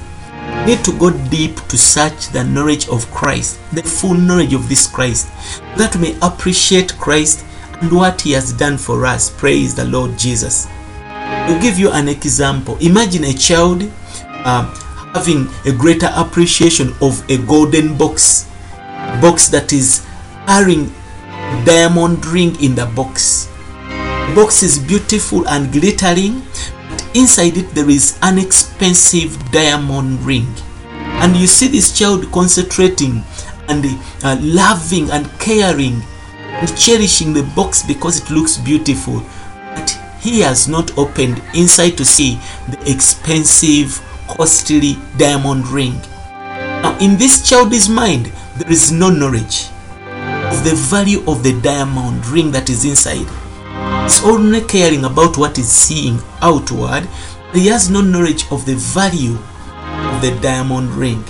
We 0.60 0.76
need 0.76 0.84
to 0.84 0.98
go 0.98 1.10
deep 1.28 1.56
to 1.68 1.78
search 1.78 2.28
the 2.28 2.44
knowledge 2.44 2.88
of 2.88 3.10
Christ, 3.10 3.58
the 3.72 3.82
full 3.82 4.14
knowledge 4.14 4.52
of 4.52 4.68
this 4.68 4.86
Christ, 4.86 5.28
that 5.76 5.96
we 5.96 6.02
may 6.02 6.18
appreciate 6.22 6.96
Christ 6.98 7.44
and 7.80 7.90
what 7.90 8.20
He 8.20 8.32
has 8.32 8.52
done 8.52 8.76
for 8.76 9.06
us. 9.06 9.30
Praise 9.30 9.74
the 9.74 9.86
Lord 9.86 10.18
Jesus. 10.18 10.68
I'll 11.00 11.60
give 11.60 11.78
you 11.78 11.90
an 11.90 12.08
example. 12.08 12.76
Imagine 12.80 13.24
a 13.24 13.32
child 13.32 13.90
uh, 14.22 14.64
having 15.14 15.48
a 15.64 15.76
greater 15.76 16.10
appreciation 16.14 16.94
of 17.00 17.28
a 17.30 17.38
golden 17.38 17.96
box, 17.96 18.48
box 19.20 19.48
that 19.48 19.72
is 19.72 20.06
carrying 20.50 20.92
diamond 21.64 22.26
ring 22.26 22.60
in 22.60 22.74
the 22.74 22.86
box. 22.96 23.46
The 23.86 24.32
box 24.34 24.64
is 24.64 24.80
beautiful 24.80 25.46
and 25.46 25.70
glittering, 25.70 26.42
but 26.88 27.06
inside 27.14 27.56
it 27.56 27.70
there 27.72 27.88
is 27.88 28.18
an 28.22 28.36
expensive 28.36 29.30
diamond 29.52 30.20
ring. 30.22 30.48
And 31.22 31.36
you 31.36 31.46
see 31.46 31.68
this 31.68 31.96
child 31.96 32.32
concentrating 32.32 33.22
and 33.68 33.86
uh, 34.24 34.38
loving 34.40 35.08
and 35.12 35.30
caring 35.38 36.02
and 36.42 36.76
cherishing 36.76 37.32
the 37.32 37.44
box 37.54 37.84
because 37.84 38.20
it 38.20 38.28
looks 38.28 38.58
beautiful. 38.58 39.22
But 39.76 39.96
he 40.20 40.40
has 40.40 40.66
not 40.66 40.98
opened 40.98 41.40
inside 41.54 41.96
to 41.98 42.04
see 42.04 42.40
the 42.68 42.90
expensive, 42.90 44.02
costly 44.26 44.96
diamond 45.16 45.68
ring. 45.68 45.94
Now, 46.82 46.98
in 47.00 47.18
this 47.18 47.48
child's 47.48 47.88
mind, 47.88 48.32
there 48.56 48.72
is 48.72 48.90
no 48.90 49.10
knowledge 49.10 49.68
of 50.50 50.64
the 50.64 50.74
value 50.74 51.22
of 51.30 51.42
the 51.42 51.58
diamond 51.60 52.26
ring 52.26 52.50
that 52.50 52.68
is 52.68 52.84
inside. 52.84 53.26
He's 54.02 54.24
only 54.24 54.60
caring 54.62 55.04
about 55.04 55.38
what 55.38 55.58
is 55.58 55.70
seeing 55.70 56.18
outward. 56.42 57.08
He 57.52 57.68
has 57.68 57.88
no 57.88 58.00
knowledge 58.00 58.44
of 58.50 58.66
the 58.66 58.74
value 58.74 59.34
of 59.34 60.20
the 60.20 60.36
diamond 60.42 60.90
ring. 60.90 61.24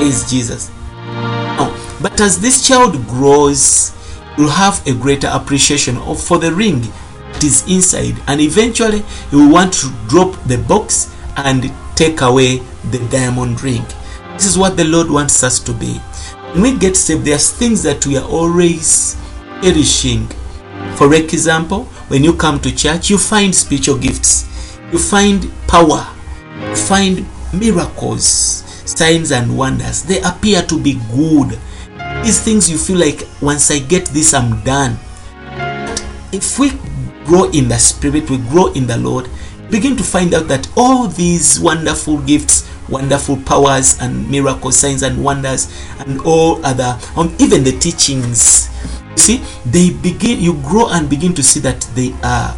Is 0.00 0.28
Jesus. 0.28 0.70
Now, 1.04 1.72
but 2.02 2.20
as 2.20 2.40
this 2.40 2.66
child 2.66 3.06
grows, 3.06 3.94
you'll 4.36 4.50
have 4.50 4.84
a 4.86 4.92
greater 4.92 5.28
appreciation 5.32 5.96
of 5.98 6.20
for 6.20 6.38
the 6.38 6.52
ring 6.52 6.80
that 6.80 7.44
is 7.44 7.64
inside, 7.70 8.20
and 8.26 8.40
eventually 8.40 9.02
he 9.30 9.36
will 9.36 9.52
want 9.52 9.72
to 9.74 9.92
drop 10.08 10.34
the 10.44 10.58
box 10.58 11.14
and 11.36 11.72
take 11.94 12.20
away 12.20 12.58
the 12.90 12.98
diamond 13.10 13.62
ring. 13.62 13.84
This 14.32 14.46
is 14.46 14.58
what 14.58 14.76
the 14.76 14.84
Lord 14.84 15.08
wants 15.08 15.44
us 15.44 15.60
to 15.60 15.72
be. 15.72 16.00
When 16.54 16.62
we 16.62 16.78
get 16.78 16.94
saved, 16.94 17.24
there's 17.24 17.50
things 17.50 17.82
that 17.82 18.06
we 18.06 18.16
are 18.16 18.24
always 18.24 19.16
cherishing. 19.60 20.28
For 20.94 21.12
example, 21.12 21.86
when 22.06 22.22
you 22.22 22.32
come 22.32 22.60
to 22.60 22.72
church, 22.72 23.10
you 23.10 23.18
find 23.18 23.52
spiritual 23.52 23.98
gifts, 23.98 24.78
you 24.92 25.00
find 25.00 25.50
power, 25.66 26.06
you 26.60 26.76
find 26.76 27.26
miracles, 27.52 28.24
signs, 28.86 29.32
and 29.32 29.58
wonders. 29.58 30.04
They 30.04 30.22
appear 30.22 30.62
to 30.62 30.80
be 30.80 31.00
good. 31.12 31.58
These 32.22 32.42
things 32.42 32.70
you 32.70 32.78
feel 32.78 32.98
like 32.98 33.26
once 33.42 33.72
I 33.72 33.80
get 33.80 34.06
this, 34.06 34.32
I'm 34.32 34.62
done. 34.62 34.96
But 35.58 36.06
if 36.32 36.60
we 36.60 36.70
grow 37.24 37.50
in 37.50 37.66
the 37.66 37.78
Spirit, 37.78 38.30
we 38.30 38.38
grow 38.38 38.72
in 38.74 38.86
the 38.86 38.98
Lord, 38.98 39.28
begin 39.70 39.96
to 39.96 40.04
find 40.04 40.32
out 40.32 40.46
that 40.46 40.68
all 40.76 41.08
these 41.08 41.58
wonderful 41.58 42.18
gifts 42.18 42.70
wonderful 42.88 43.36
powers 43.38 43.98
and 44.00 44.28
miracles, 44.30 44.76
signs 44.76 45.02
and 45.02 45.22
wonders, 45.22 45.72
and 46.00 46.20
all 46.22 46.64
other, 46.64 46.98
um, 47.16 47.34
even 47.38 47.64
the 47.64 47.72
teachings. 47.78 48.68
You 49.12 49.18
see, 49.18 49.44
they 49.64 49.90
begin, 49.90 50.40
you 50.40 50.54
grow 50.62 50.88
and 50.90 51.08
begin 51.08 51.34
to 51.34 51.42
see 51.42 51.60
that 51.60 51.80
they 51.94 52.12
are 52.22 52.54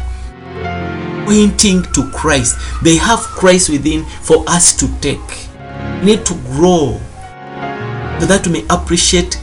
pointing 1.25 1.83
to 1.93 2.09
Christ. 2.11 2.57
They 2.83 2.95
have 2.95 3.19
Christ 3.19 3.69
within 3.69 4.05
for 4.05 4.43
us 4.47 4.75
to 4.77 4.87
take. 4.99 5.19
We 5.99 6.15
need 6.15 6.25
to 6.25 6.33
grow 6.51 6.99
so 8.19 8.25
that 8.25 8.47
we 8.47 8.53
may 8.53 8.65
appreciate 8.69 9.39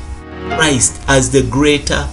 Christ 0.50 1.00
as 1.08 1.30
the 1.30 1.42
greater, 1.42 2.08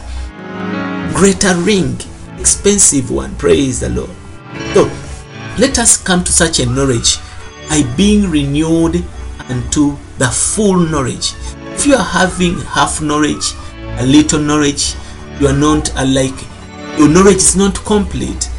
greater 1.16 1.56
ring, 1.62 1.98
expensive 2.38 3.12
one. 3.12 3.36
Praise 3.36 3.80
the 3.80 3.90
Lord. 3.90 4.10
So 4.74 4.84
let 5.58 5.80
us 5.80 5.98
come 5.98 6.24
to 6.24 6.32
such 6.32 6.60
a 6.60 6.66
knowledge 6.66 7.18
by 7.72 7.84
being 7.96 8.30
renewed 8.30 9.02
unto 9.48 9.96
the 10.18 10.28
full 10.28 10.78
knowledge. 10.78 11.34
If 11.74 11.86
you 11.86 11.96
are 11.96 12.04
having 12.04 12.60
half 12.60 13.02
knowledge, 13.02 13.54
a 13.98 14.06
little 14.06 14.42
knowledge, 14.42 14.94
you 15.40 15.48
are 15.48 15.58
not 15.58 15.90
alike. 15.96 16.36
your 16.98 17.08
knowledge 17.08 17.38
is 17.38 17.56
not 17.56 17.76
complete. 17.86 18.50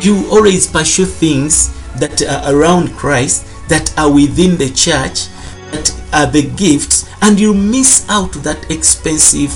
You 0.00 0.26
always 0.30 0.66
pursue 0.66 1.04
things 1.04 1.68
that 2.00 2.22
are 2.22 2.54
around 2.54 2.96
Christ, 2.96 3.44
that 3.68 3.92
are 3.98 4.10
within 4.10 4.56
the 4.56 4.70
church, 4.70 5.28
that 5.72 5.92
are 6.14 6.26
the 6.26 6.48
gifts, 6.56 7.06
and 7.20 7.38
you 7.38 7.52
miss 7.52 8.08
out 8.08 8.32
that 8.42 8.70
expensive 8.70 9.52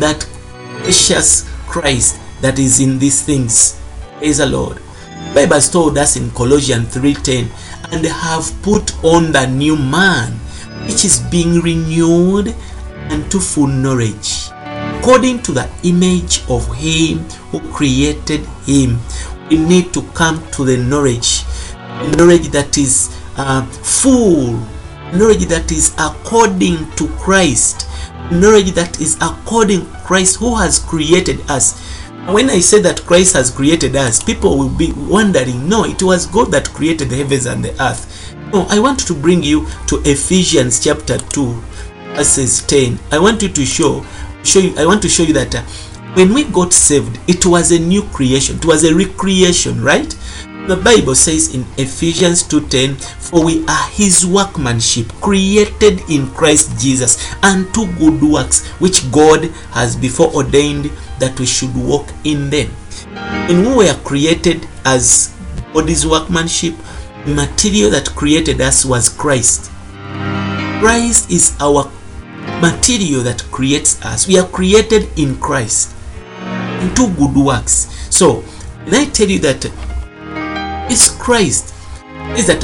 that 0.00 0.28
precious 0.82 1.48
Christ 1.66 2.20
that 2.42 2.58
is 2.58 2.78
in 2.78 2.98
these 2.98 3.22
things. 3.22 3.80
Praise 4.18 4.36
the 4.36 4.46
Lord. 4.46 4.82
Bible 5.34 5.60
told 5.60 5.96
us 5.98 6.16
in 6.16 6.30
Colossians 6.32 6.88
3:10 6.94 7.48
and 7.92 8.04
have 8.04 8.50
put 8.62 8.92
on 9.04 9.32
the 9.32 9.46
new 9.46 9.76
man, 9.76 10.32
which 10.86 11.04
is 11.04 11.18
being 11.30 11.60
renewed 11.60 12.54
unto 13.10 13.38
full 13.38 13.68
knowledge, 13.68 14.50
according 14.98 15.40
to 15.42 15.52
the 15.52 15.68
image 15.84 16.42
of 16.48 16.66
Him 16.74 17.24
who 17.50 17.60
created 17.72 18.46
him. 18.66 18.98
We 19.48 19.58
need 19.58 19.92
to 19.94 20.02
come 20.14 20.42
to 20.52 20.64
the 20.64 20.76
knowledge, 20.76 21.42
knowledge 22.16 22.48
that 22.50 22.78
is 22.78 23.10
uh, 23.36 23.66
full, 23.66 24.58
knowledge 25.12 25.46
that 25.46 25.72
is 25.72 25.94
according 25.98 26.90
to 26.92 27.08
Christ, 27.18 27.88
knowledge 28.30 28.72
that 28.72 29.00
is 29.00 29.16
according 29.20 29.86
Christ 30.06 30.36
who 30.36 30.54
has 30.54 30.78
created 30.78 31.40
us 31.50 31.79
when 32.28 32.50
I 32.50 32.60
say 32.60 32.80
that 32.82 33.04
Christ 33.06 33.34
has 33.34 33.50
created 33.50 33.96
us, 33.96 34.22
people 34.22 34.58
will 34.58 34.68
be 34.68 34.92
wondering, 34.92 35.68
no, 35.68 35.84
it 35.84 36.02
was 36.02 36.26
God 36.26 36.50
that 36.52 36.68
created 36.70 37.08
the 37.08 37.16
heavens 37.16 37.46
and 37.46 37.64
the 37.64 37.72
earth. 37.82 38.34
No, 38.52 38.66
I 38.68 38.78
want 38.78 39.00
to 39.06 39.14
bring 39.14 39.42
you 39.42 39.66
to 39.88 40.02
Ephesians 40.04 40.82
chapter 40.82 41.18
2, 41.18 41.52
verses 42.14 42.62
10. 42.66 42.98
I 43.10 43.18
want 43.18 43.42
you 43.42 43.48
to 43.48 43.64
show, 43.64 44.04
show 44.44 44.60
you, 44.60 44.74
I 44.76 44.86
want 44.86 45.02
to 45.02 45.08
show 45.08 45.22
you 45.22 45.32
that 45.32 45.54
uh, 45.54 45.62
when 46.14 46.34
we 46.34 46.44
got 46.44 46.72
saved, 46.72 47.18
it 47.28 47.46
was 47.46 47.72
a 47.72 47.78
new 47.78 48.02
creation. 48.10 48.56
It 48.56 48.64
was 48.64 48.84
a 48.84 48.94
recreation, 48.94 49.82
right? 49.82 50.14
The 50.68 50.76
Bible 50.76 51.14
says 51.16 51.54
in 51.54 51.66
Ephesians 51.78 52.42
2:10, 52.42 52.96
"For 52.96 53.42
we 53.42 53.64
are 53.66 53.88
his 53.92 54.24
workmanship, 54.24 55.12
created 55.20 56.02
in 56.08 56.30
Christ 56.30 56.70
Jesus 56.78 57.18
unto 57.42 57.86
good 57.98 58.22
works, 58.22 58.62
which 58.78 59.10
God 59.10 59.50
has 59.72 59.96
before 59.96 60.32
ordained 60.32 60.90
that 61.18 61.40
we 61.40 61.46
should 61.46 61.74
walk 61.74 62.06
in 62.22 62.50
them." 62.50 62.68
And 63.16 63.66
we 63.66 63.74
were 63.84 63.98
created 64.04 64.68
as 64.84 65.30
God's 65.74 66.06
workmanship. 66.06 66.74
The 67.26 67.34
material 67.34 67.90
that 67.90 68.14
created 68.14 68.60
us 68.60 68.84
was 68.84 69.08
Christ. 69.08 69.70
Christ 70.80 71.30
is 71.30 71.52
our 71.58 71.90
material 72.62 73.22
that 73.24 73.42
creates 73.50 73.96
us. 74.02 74.28
We 74.28 74.38
are 74.38 74.46
created 74.46 75.08
in 75.16 75.36
Christ 75.36 75.88
into 76.80 77.08
good 77.08 77.34
works. 77.34 77.88
So, 78.08 78.44
when 78.84 78.94
I 78.94 79.04
tell 79.06 79.28
you 79.28 79.40
that 79.40 79.66
it's 80.90 81.08
Christ, 81.16 81.72
is 82.36 82.46
that 82.48 82.60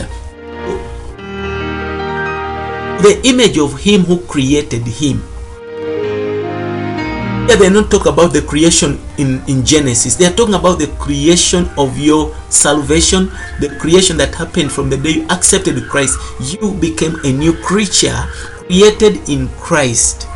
the 3.03 3.21
image 3.25 3.57
of 3.57 3.79
him 3.81 4.03
who 4.03 4.19
created 4.27 4.83
him. 4.87 5.23
Yeah, 7.49 7.55
they're 7.55 7.71
not 7.71 7.93
talking 7.93 8.13
about 8.13 8.33
the 8.33 8.43
creation 8.43 8.99
in, 9.19 9.41
in 9.47 9.65
Genesis. 9.65 10.17
They 10.17 10.27
are 10.27 10.33
talking 10.33 10.55
about 10.55 10.81
the 10.81 10.89
creation 10.99 11.69
of 11.79 11.97
your 11.97 12.35
salvation, 12.51 13.31
the 13.61 13.77
creation 13.79 14.17
that 14.17 14.35
happened 14.35 14.73
from 14.73 14.91
the 14.91 14.97
day 14.97 15.11
you 15.11 15.27
accepted 15.31 15.81
Christ. 15.89 16.19
You 16.41 16.75
became 16.75 17.15
a 17.23 17.33
new 17.33 17.53
creature 17.53 18.27
created 18.67 19.29
in 19.29 19.49
Christ. 19.61 20.27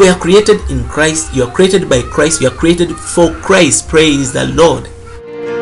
We 0.00 0.08
are 0.08 0.18
created 0.18 0.58
in 0.68 0.82
Christ. 0.88 1.32
You 1.32 1.44
are 1.44 1.52
created 1.52 1.88
by 1.88 2.02
Christ. 2.02 2.40
You 2.40 2.48
are 2.48 2.56
created 2.58 2.90
for 2.90 3.30
Christ. 3.34 3.88
Praise 3.88 4.32
the 4.32 4.46
Lord. 4.48 4.88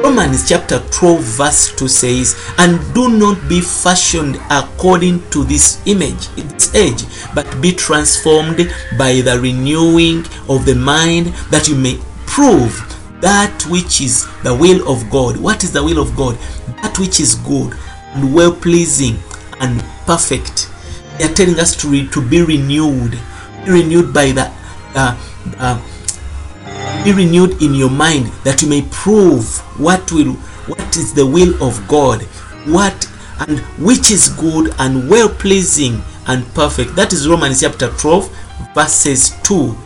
Romans 0.03 0.49
chapter 0.49 0.81
12 0.91 1.21
verse 1.21 1.77
2 1.77 1.87
says, 1.87 2.37
And 2.59 2.79
do 2.95 3.09
not 3.11 3.49
be 3.49 3.61
fashioned 3.61 4.41
according 4.51 5.29
to 5.31 5.45
this 5.45 5.81
image, 5.87 6.29
its 6.37 6.75
age, 6.75 7.05
but 7.35 7.61
be 7.61 7.73
transformed 7.73 8.73
by 8.99 9.21
the 9.21 9.39
renewing 9.41 10.25
of 10.49 10.65
the 10.65 10.75
mind, 10.75 11.27
that 11.51 11.69
you 11.69 11.75
may 11.75 11.99
prove 12.27 12.75
that 13.21 13.65
which 13.69 14.01
is 14.01 14.27
the 14.43 14.55
will 14.55 14.89
of 14.91 15.09
God. 15.11 15.37
What 15.37 15.65
is 15.65 15.73
the 15.73 15.85
will 15.85 16.01
of 16.01 16.17
God? 16.17 16.37
That 16.83 16.99
which 16.99 17.21
is 17.21 17.35
good 17.35 17.77
and 18.15 18.35
well 18.35 18.53
pleasing 18.53 19.19
and 19.61 19.81
perfect. 20.07 20.71
They 21.19 21.25
are 21.25 21.35
telling 21.35 21.61
us 21.61 21.77
to, 21.77 21.89
re- 21.89 22.09
to 22.09 22.27
be 22.27 22.43
renewed, 22.43 23.19
be 23.65 23.71
renewed 23.71 24.15
by 24.15 24.33
the 24.33 24.51
uh, 24.95 25.17
uh, 25.59 25.81
be 27.05 27.13
renewed 27.13 27.63
in 27.63 27.75
your 27.75 27.91
mind 27.91 28.27
that 28.45 28.63
you 28.63 28.69
may 28.69 28.83
prove 28.91 29.59
what 29.79 30.11
will 30.13 30.33
what 30.67 30.97
is 30.97 31.15
the 31.15 31.25
will 31.27 31.55
of 31.63 31.87
god 31.89 32.23
what 32.67 33.07
and 33.49 33.59
which 33.79 34.11
is 34.11 34.29
good 34.29 34.75
and 34.79 35.09
well 35.09 35.29
pleasing 35.29 36.03
and 36.27 36.47
perfect. 36.55 36.95
That 36.95 37.13
is 37.13 37.29
romans 37.29 37.61
chapter 37.61 37.89
12 37.89 38.75
verses 38.75 39.31
2 39.43 39.77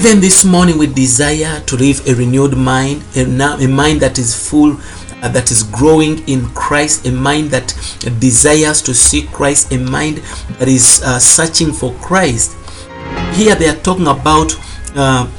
Even 0.00 0.18
this 0.18 0.46
morning, 0.46 0.78
we 0.78 0.86
desire 0.86 1.60
to 1.66 1.76
live 1.76 2.08
a 2.08 2.14
renewed 2.14 2.56
mind, 2.56 3.04
a, 3.14 3.20
a 3.22 3.68
mind 3.68 4.00
that 4.00 4.18
is 4.18 4.34
full, 4.48 4.78
uh, 5.22 5.28
that 5.28 5.50
is 5.50 5.62
growing 5.64 6.26
in 6.26 6.48
Christ, 6.54 7.06
a 7.06 7.12
mind 7.12 7.50
that 7.50 7.66
desires 8.18 8.80
to 8.80 8.94
see 8.94 9.26
Christ, 9.26 9.70
a 9.74 9.76
mind 9.76 10.22
that 10.58 10.68
is 10.68 11.02
uh, 11.04 11.18
searching 11.18 11.70
for 11.70 11.92
Christ. 11.96 12.56
Here, 13.34 13.54
they 13.54 13.68
are 13.68 13.76
talking 13.76 14.06
about 14.06 14.54
uh, 14.96 15.30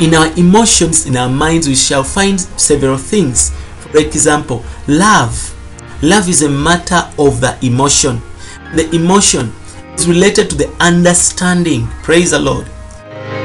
in 0.00 0.12
our 0.14 0.26
emotions, 0.36 1.06
in 1.06 1.16
our 1.16 1.28
minds, 1.28 1.68
we 1.68 1.76
shall 1.76 2.02
find 2.02 2.40
several 2.40 2.96
things. 2.96 3.50
For 3.92 3.98
example, 3.98 4.64
love. 4.88 5.54
Love 6.02 6.28
is 6.28 6.42
a 6.42 6.50
matter 6.50 7.08
of 7.16 7.40
the 7.40 7.56
emotion. 7.64 8.20
The 8.74 8.90
emotion 8.92 9.52
is 9.94 10.08
related 10.08 10.50
to 10.50 10.56
the 10.56 10.76
understanding. 10.80 11.86
Praise 12.02 12.32
the 12.32 12.40
Lord 12.40 12.68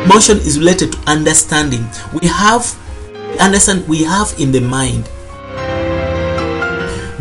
emotion 0.03 0.37
is 0.39 0.57
related 0.59 0.91
to 0.93 0.97
understanding. 1.09 1.85
We 2.13 2.27
have 2.27 2.65
understand 3.39 3.87
we 3.87 4.03
have 4.03 4.33
in 4.39 4.51
the 4.51 4.61
mind. 4.61 5.05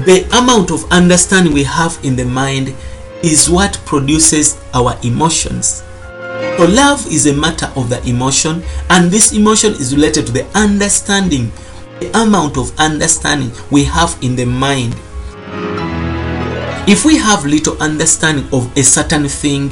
The 0.04 0.26
amount 0.38 0.70
of 0.70 0.90
understanding 0.90 1.52
we 1.52 1.64
have 1.64 1.98
in 2.02 2.16
the 2.16 2.24
mind 2.24 2.74
is 3.22 3.50
what 3.50 3.80
produces 3.84 4.58
our 4.74 4.96
emotions. 5.02 5.82
So 6.56 6.66
love 6.66 7.06
is 7.06 7.26
a 7.26 7.32
matter 7.34 7.70
of 7.76 7.88
the 7.88 8.02
emotion 8.08 8.62
and 8.90 9.10
this 9.10 9.32
emotion 9.32 9.72
is 9.72 9.94
related 9.94 10.26
to 10.26 10.32
the 10.32 10.46
understanding 10.56 11.52
the 12.00 12.10
amount 12.22 12.56
of 12.56 12.76
understanding 12.78 13.50
we 13.70 13.84
have 13.84 14.16
in 14.22 14.36
the 14.36 14.44
mind. 14.44 14.94
If 16.88 17.04
we 17.04 17.16
have 17.18 17.44
little 17.44 17.76
understanding 17.82 18.46
of 18.52 18.76
a 18.76 18.82
certain 18.82 19.28
thing 19.28 19.70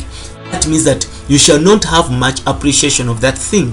that 0.52 0.66
means 0.66 0.84
that 0.84 1.08
you 1.28 1.38
shall 1.38 1.60
not 1.60 1.84
have 1.84 2.10
much 2.10 2.40
appreciation 2.46 3.08
of 3.08 3.20
that 3.20 3.36
thing. 3.36 3.72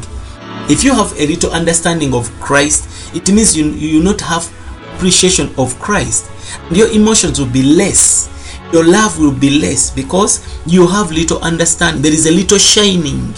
If 0.70 0.84
you 0.84 0.94
have 0.96 1.12
a 1.20 1.28
little 1.28 1.52
understanding 1.52 2.14
of 2.14 2.30
christ 2.40 3.16
it 3.16 3.30
means 3.32 3.56
you 3.56 3.66
you 3.72 4.02
not 4.02 4.22
have 4.22 4.52
appreciation 4.96 5.54
of 5.58 5.78
christ. 5.80 6.30
Your 6.72 6.90
emotions 6.90 7.40
will 7.40 7.50
be 7.52 7.64
less. 7.64 8.30
Your 8.72 8.84
love 8.86 9.20
will 9.20 9.34
be 9.34 9.60
less 9.60 9.92
because 9.92 10.42
you 10.66 10.88
have 10.88 11.12
little 11.12 11.40
understanding. 11.44 12.02
There 12.02 12.14
is 12.14 12.26
a 12.26 12.32
little 12.32 12.58
shining 12.58 13.34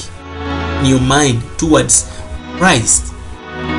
in 0.80 0.86
your 0.86 1.02
mind 1.02 1.42
towards 1.58 2.10
christ. 2.58 3.14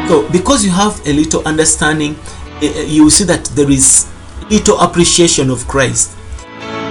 So 0.09 0.29
because 0.31 0.65
you 0.65 0.71
have 0.71 1.01
a 1.07 1.13
little 1.13 1.47
understanding 1.47 2.17
eh, 2.63 2.83
you 2.83 3.05
will 3.05 3.11
see 3.11 3.25
that 3.25 3.45
there 3.57 3.71
is 3.71 4.09
little 4.51 4.79
appreciation 4.79 5.51
of 5.51 5.67
christ 5.67 6.16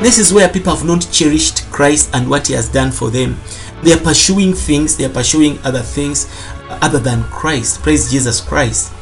this 0.05 0.19
is 0.19 0.31
where 0.31 0.47
people 0.47 0.75
have 0.75 0.85
not 0.85 1.07
cherished 1.11 1.63
Christ 1.71 2.11
and 2.13 2.29
what 2.29 2.45
He 2.47 2.53
has 2.53 2.69
done 2.69 2.91
for 2.91 3.09
them. 3.09 3.39
They 3.81 3.91
are 3.91 3.99
pursuing 3.99 4.53
things, 4.53 4.95
they 4.95 5.05
are 5.05 5.09
pursuing 5.09 5.57
other 5.63 5.79
things 5.79 6.31
other 6.69 6.99
than 6.99 7.23
Christ. 7.23 7.81
Praise 7.81 8.11
Jesus 8.11 8.39
Christ. 8.39 8.93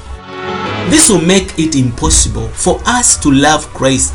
This 0.90 1.10
will 1.10 1.22
make 1.22 1.60
it 1.60 1.76
impossible 1.76 2.48
for 2.48 2.80
us 2.86 3.22
to 3.22 3.30
love 3.30 3.68
Christ 3.74 4.14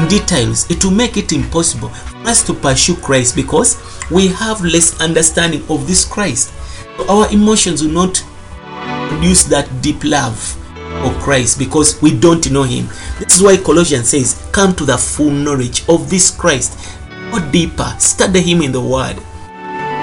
in 0.00 0.08
details. 0.08 0.68
It 0.68 0.84
will 0.84 0.90
make 0.90 1.16
it 1.16 1.32
impossible 1.32 1.90
for 1.90 2.16
us 2.28 2.44
to 2.48 2.54
pursue 2.54 2.96
Christ 2.96 3.36
because 3.36 3.80
we 4.10 4.26
have 4.26 4.64
less 4.64 5.00
understanding 5.00 5.62
of 5.70 5.86
this 5.86 6.04
Christ. 6.04 6.52
Our 7.08 7.30
emotions 7.30 7.84
will 7.84 7.92
not 7.92 8.24
produce 9.08 9.44
that 9.44 9.70
deep 9.82 10.02
love 10.02 10.36
of 11.04 11.18
Christ 11.20 11.58
because 11.58 12.00
we 12.00 12.18
don't 12.18 12.50
know 12.50 12.62
him. 12.62 12.86
This 13.18 13.36
is 13.36 13.42
why 13.42 13.56
Colossians 13.56 14.08
says, 14.08 14.48
Come 14.52 14.74
to 14.76 14.84
the 14.84 14.96
full 14.96 15.30
knowledge 15.30 15.88
of 15.88 16.08
this 16.10 16.30
Christ. 16.30 16.78
Go 17.30 17.50
deeper, 17.50 17.94
study 17.98 18.40
him 18.40 18.62
in 18.62 18.72
the 18.72 18.80
word, 18.80 19.16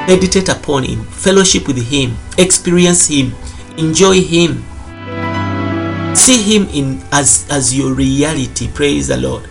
meditate 0.08 0.49
upon 0.49 0.84
him, 0.84 1.03
fellowship 1.06 1.67
with 1.67 1.82
him, 1.89 2.15
experience 2.38 3.08
him, 3.08 3.34
enjoy 3.77 4.21
him, 4.21 4.63
see 6.15 6.41
him 6.41 6.67
in 6.69 7.01
as, 7.12 7.47
as 7.49 7.75
your 7.77 7.93
reality. 7.93 8.67
Praise 8.71 9.08
the 9.08 9.17
Lord. 9.17 9.47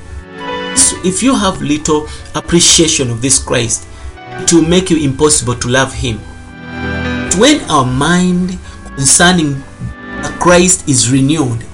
So 0.76 0.96
if 1.04 1.22
you 1.22 1.34
have 1.34 1.60
little 1.62 2.08
appreciation 2.34 3.10
of 3.10 3.22
this 3.22 3.42
Christ, 3.42 3.86
it 4.16 4.52
will 4.52 4.62
make 4.62 4.90
you 4.90 4.98
impossible 4.98 5.54
to 5.56 5.68
love 5.68 5.92
him. 5.92 6.18
When 7.38 7.60
our 7.70 7.84
mind 7.84 8.58
concerning 8.96 9.62
Christ 10.40 10.88
is 10.88 11.10
renewed. 11.10 11.64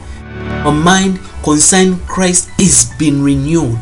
Our 0.65 0.73
mind 0.73 1.21
concerning 1.43 1.99
Christ 2.07 2.51
is 2.61 2.93
being 2.99 3.23
renewed. 3.23 3.81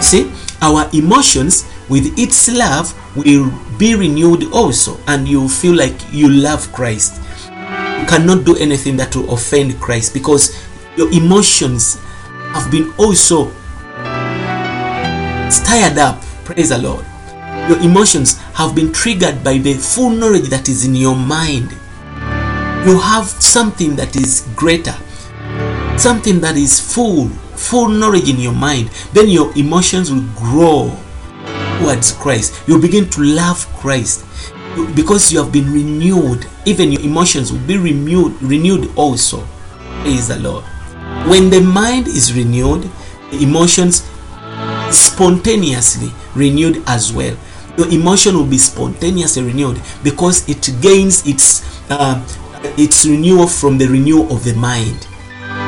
See, 0.00 0.32
our 0.62 0.88
emotions 0.92 1.64
with 1.88 2.18
its 2.18 2.48
love 2.50 2.94
will 3.16 3.52
be 3.78 3.94
renewed 3.94 4.52
also, 4.52 4.98
and 5.06 5.26
you 5.28 5.48
feel 5.48 5.74
like 5.74 5.94
you 6.12 6.28
love 6.28 6.72
Christ. 6.72 7.20
You 7.46 8.06
cannot 8.06 8.44
do 8.44 8.56
anything 8.56 8.96
that 8.96 9.14
will 9.14 9.32
offend 9.32 9.78
Christ 9.80 10.14
because 10.14 10.56
your 10.96 11.10
emotions 11.12 11.98
have 12.52 12.70
been 12.70 12.92
also 12.98 13.50
stirred 15.50 15.98
up. 15.98 16.22
Praise 16.44 16.70
the 16.70 16.78
Lord. 16.78 17.04
Your 17.68 17.78
emotions 17.80 18.38
have 18.54 18.74
been 18.74 18.92
triggered 18.92 19.44
by 19.44 19.58
the 19.58 19.74
full 19.74 20.10
knowledge 20.10 20.48
that 20.48 20.68
is 20.68 20.84
in 20.84 20.94
your 20.94 21.14
mind 21.14 21.76
you 22.86 22.98
have 22.98 23.26
something 23.26 23.96
that 23.96 24.16
is 24.16 24.48
greater 24.56 24.94
something 25.98 26.40
that 26.40 26.56
is 26.56 26.80
full 26.80 27.28
full 27.28 27.88
knowledge 27.88 28.28
in 28.28 28.38
your 28.38 28.54
mind 28.54 28.88
then 29.12 29.28
your 29.28 29.52
emotions 29.56 30.10
will 30.10 30.26
grow 30.36 30.96
towards 31.80 32.12
christ. 32.12 32.62
You 32.68 32.78
begin 32.78 33.08
to 33.10 33.22
love 33.22 33.66
christ 33.78 34.24
because 34.94 35.32
you 35.32 35.42
have 35.42 35.52
been 35.52 35.72
renewed. 35.72 36.46
Even 36.66 36.92
your 36.92 37.00
emotions 37.00 37.52
will 37.52 37.66
be 37.66 37.76
renewed 37.76 38.40
renewed 38.42 38.90
also. 38.96 39.44
Praise 40.02 40.28
the 40.28 40.38
lord. 40.38 40.64
When 41.28 41.50
the 41.50 41.60
mind 41.60 42.06
is 42.06 42.34
renewed 42.34 42.88
the 43.30 43.42
emotions 43.42 44.08
spontaneously 44.90 46.10
renewed 46.34 46.82
as 46.86 47.12
well. 47.12 47.36
Your 47.76 47.88
emotion 47.88 48.36
will 48.36 48.46
be 48.46 48.58
spontaneously 48.58 49.42
renewed 49.42 49.80
because 50.02 50.48
it 50.48 50.68
gains 50.82 51.26
its 51.26 51.62
uh, 51.90 52.20
its 52.62 53.06
renewal 53.06 53.46
from 53.46 53.78
the 53.78 53.86
renewal 53.86 54.32
of 54.32 54.44
the 54.44 54.54
mind. 54.54 55.06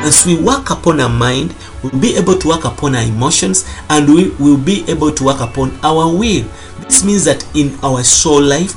As 0.05 0.25
we 0.25 0.41
work 0.41 0.69
upon 0.69 0.99
our 0.99 1.09
mind, 1.09 1.55
we'll 1.81 1.99
be 2.01 2.15
able 2.15 2.37
to 2.37 2.47
work 2.47 2.65
upon 2.65 2.95
our 2.95 3.03
emotions 3.03 3.65
and 3.89 4.07
we 4.07 4.29
will 4.31 4.57
be 4.57 4.83
able 4.89 5.11
to 5.11 5.23
work 5.23 5.39
upon 5.41 5.77
our 5.83 6.07
will. 6.13 6.45
This 6.81 7.03
means 7.03 7.25
that 7.25 7.45
in 7.55 7.77
our 7.83 8.03
soul 8.03 8.41
life, 8.41 8.75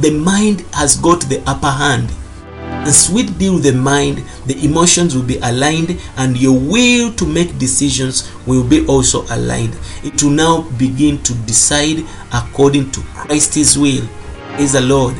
the 0.00 0.10
mind 0.10 0.62
has 0.72 0.96
got 0.96 1.20
the 1.22 1.42
upper 1.46 1.70
hand. 1.70 2.10
As 2.86 3.08
we 3.08 3.22
deal 3.22 3.54
with 3.54 3.62
the 3.62 3.72
mind, 3.72 4.22
the 4.46 4.62
emotions 4.62 5.14
will 5.14 5.22
be 5.22 5.38
aligned, 5.38 5.98
and 6.18 6.36
your 6.36 6.58
will 6.58 7.12
to 7.14 7.24
make 7.26 7.58
decisions 7.58 8.30
will 8.46 8.62
be 8.62 8.86
also 8.86 9.24
aligned. 9.30 9.74
It 10.02 10.22
will 10.22 10.30
now 10.30 10.62
begin 10.76 11.22
to 11.22 11.34
decide 11.46 12.04
according 12.32 12.90
to 12.90 13.00
Christ's 13.14 13.78
will. 13.78 14.06
Praise 14.54 14.72
the 14.72 14.82
Lord. 14.82 15.14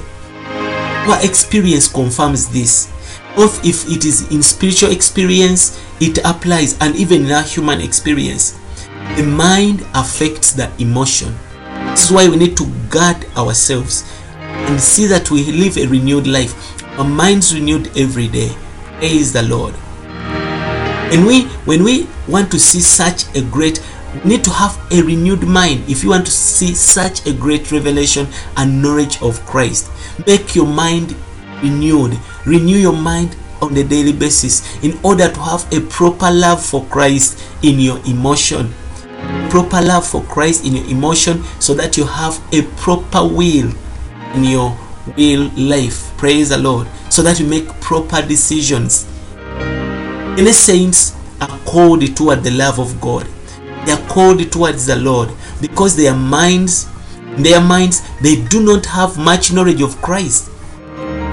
Our 1.07 1.23
experience 1.25 1.87
confirms 1.87 2.49
this. 2.49 2.91
Both 3.37 3.65
if 3.65 3.89
it 3.91 4.05
is 4.05 4.31
in 4.33 4.43
spiritual 4.43 4.91
experience, 4.91 5.81
it 6.01 6.19
applies, 6.25 6.79
and 6.81 6.95
even 6.97 7.27
in 7.27 7.33
our 7.33 7.43
human 7.43 7.81
experience. 7.81 8.59
The 9.17 9.23
mind 9.23 9.87
affects 9.95 10.53
the 10.53 10.73
emotion. 10.79 11.37
This 11.91 12.07
is 12.07 12.13
why 12.13 12.29
we 12.29 12.37
need 12.37 12.57
to 12.57 12.67
guard 12.89 13.25
ourselves 13.37 14.05
and 14.33 14.81
see 14.81 15.07
that 15.07 15.31
we 15.31 15.45
live 15.53 15.77
a 15.77 15.87
renewed 15.87 16.27
life. 16.27 16.55
Our 16.99 17.05
minds 17.05 17.55
renewed 17.55 17.97
every 17.97 18.29
day. 18.29 18.57
Praise 18.99 19.33
the 19.33 19.43
Lord. 19.43 19.75
And 21.13 21.27
we, 21.27 21.45
when 21.67 21.85
we 21.85 22.09
want 22.27 22.51
to 22.53 22.59
see 22.59 22.81
such 22.81 23.25
a 23.37 23.43
great, 23.43 23.79
need 24.25 24.45
to 24.45 24.51
have 24.51 24.79
a 24.93 25.03
renewed 25.03 25.43
mind. 25.43 25.89
If 25.89 26.03
you 26.03 26.11
want 26.11 26.27
to 26.27 26.33
see 26.33 26.75
such 26.75 27.27
a 27.27 27.33
great 27.33 27.71
revelation 27.73 28.27
and 28.57 28.83
knowledge 28.83 29.21
of 29.23 29.45
Christ, 29.47 29.91
make 30.27 30.55
your 30.55 30.67
mind 30.67 31.15
renewed. 31.63 32.19
Renew 32.47 32.77
your 32.77 32.97
mind 32.97 33.37
on 33.63 33.77
a 33.77 33.85
daily 33.85 34.13
basis 34.13 34.83
in 34.85 34.99
order 35.03 35.29
to 35.31 35.41
have 35.41 35.67
a 35.73 35.81
proper 35.89 36.31
love 36.31 36.65
for 36.65 36.85
Christ 36.87 37.43
in 37.63 37.81
your 37.81 37.99
emotion. 38.07 38.73
Proper 39.49 39.81
love 39.81 40.07
for 40.07 40.23
Christ 40.23 40.67
in 40.67 40.75
your 40.77 40.87
emotion 40.87 41.43
so 41.61 41.75
that 41.75 41.97
you 41.97 42.05
have 42.05 42.41
a 42.53 42.63
proper 42.77 43.27
will 43.27 43.73
in 44.35 44.45
your 44.45 44.77
will 45.17 45.51
life. 45.57 46.13
Praise 46.19 46.51
the 46.51 46.59
Lord. 46.59 46.89
So 47.11 47.23
that 47.23 47.41
you 47.41 47.47
make 47.47 47.69
proper 47.81 48.21
decisions. 48.21 49.09
Any 50.37 50.53
saints 50.53 51.17
are 51.41 51.59
called 51.61 52.17
toward 52.17 52.43
the 52.43 52.51
love 52.51 52.79
of 52.79 53.01
God. 53.01 53.27
They 53.85 53.93
are 53.93 54.09
called 54.09 54.51
towards 54.51 54.87
the 54.87 54.97
Lord 54.97 55.31
because 55.61 55.97
their 55.97 56.15
minds, 56.15 56.87
their 57.37 57.61
minds, 57.61 58.03
they 58.21 58.43
do 58.45 58.63
not 58.63 58.87
have 58.87 59.19
much 59.19 59.53
knowledge 59.53 59.83
of 59.83 60.01
Christ. 60.01 60.51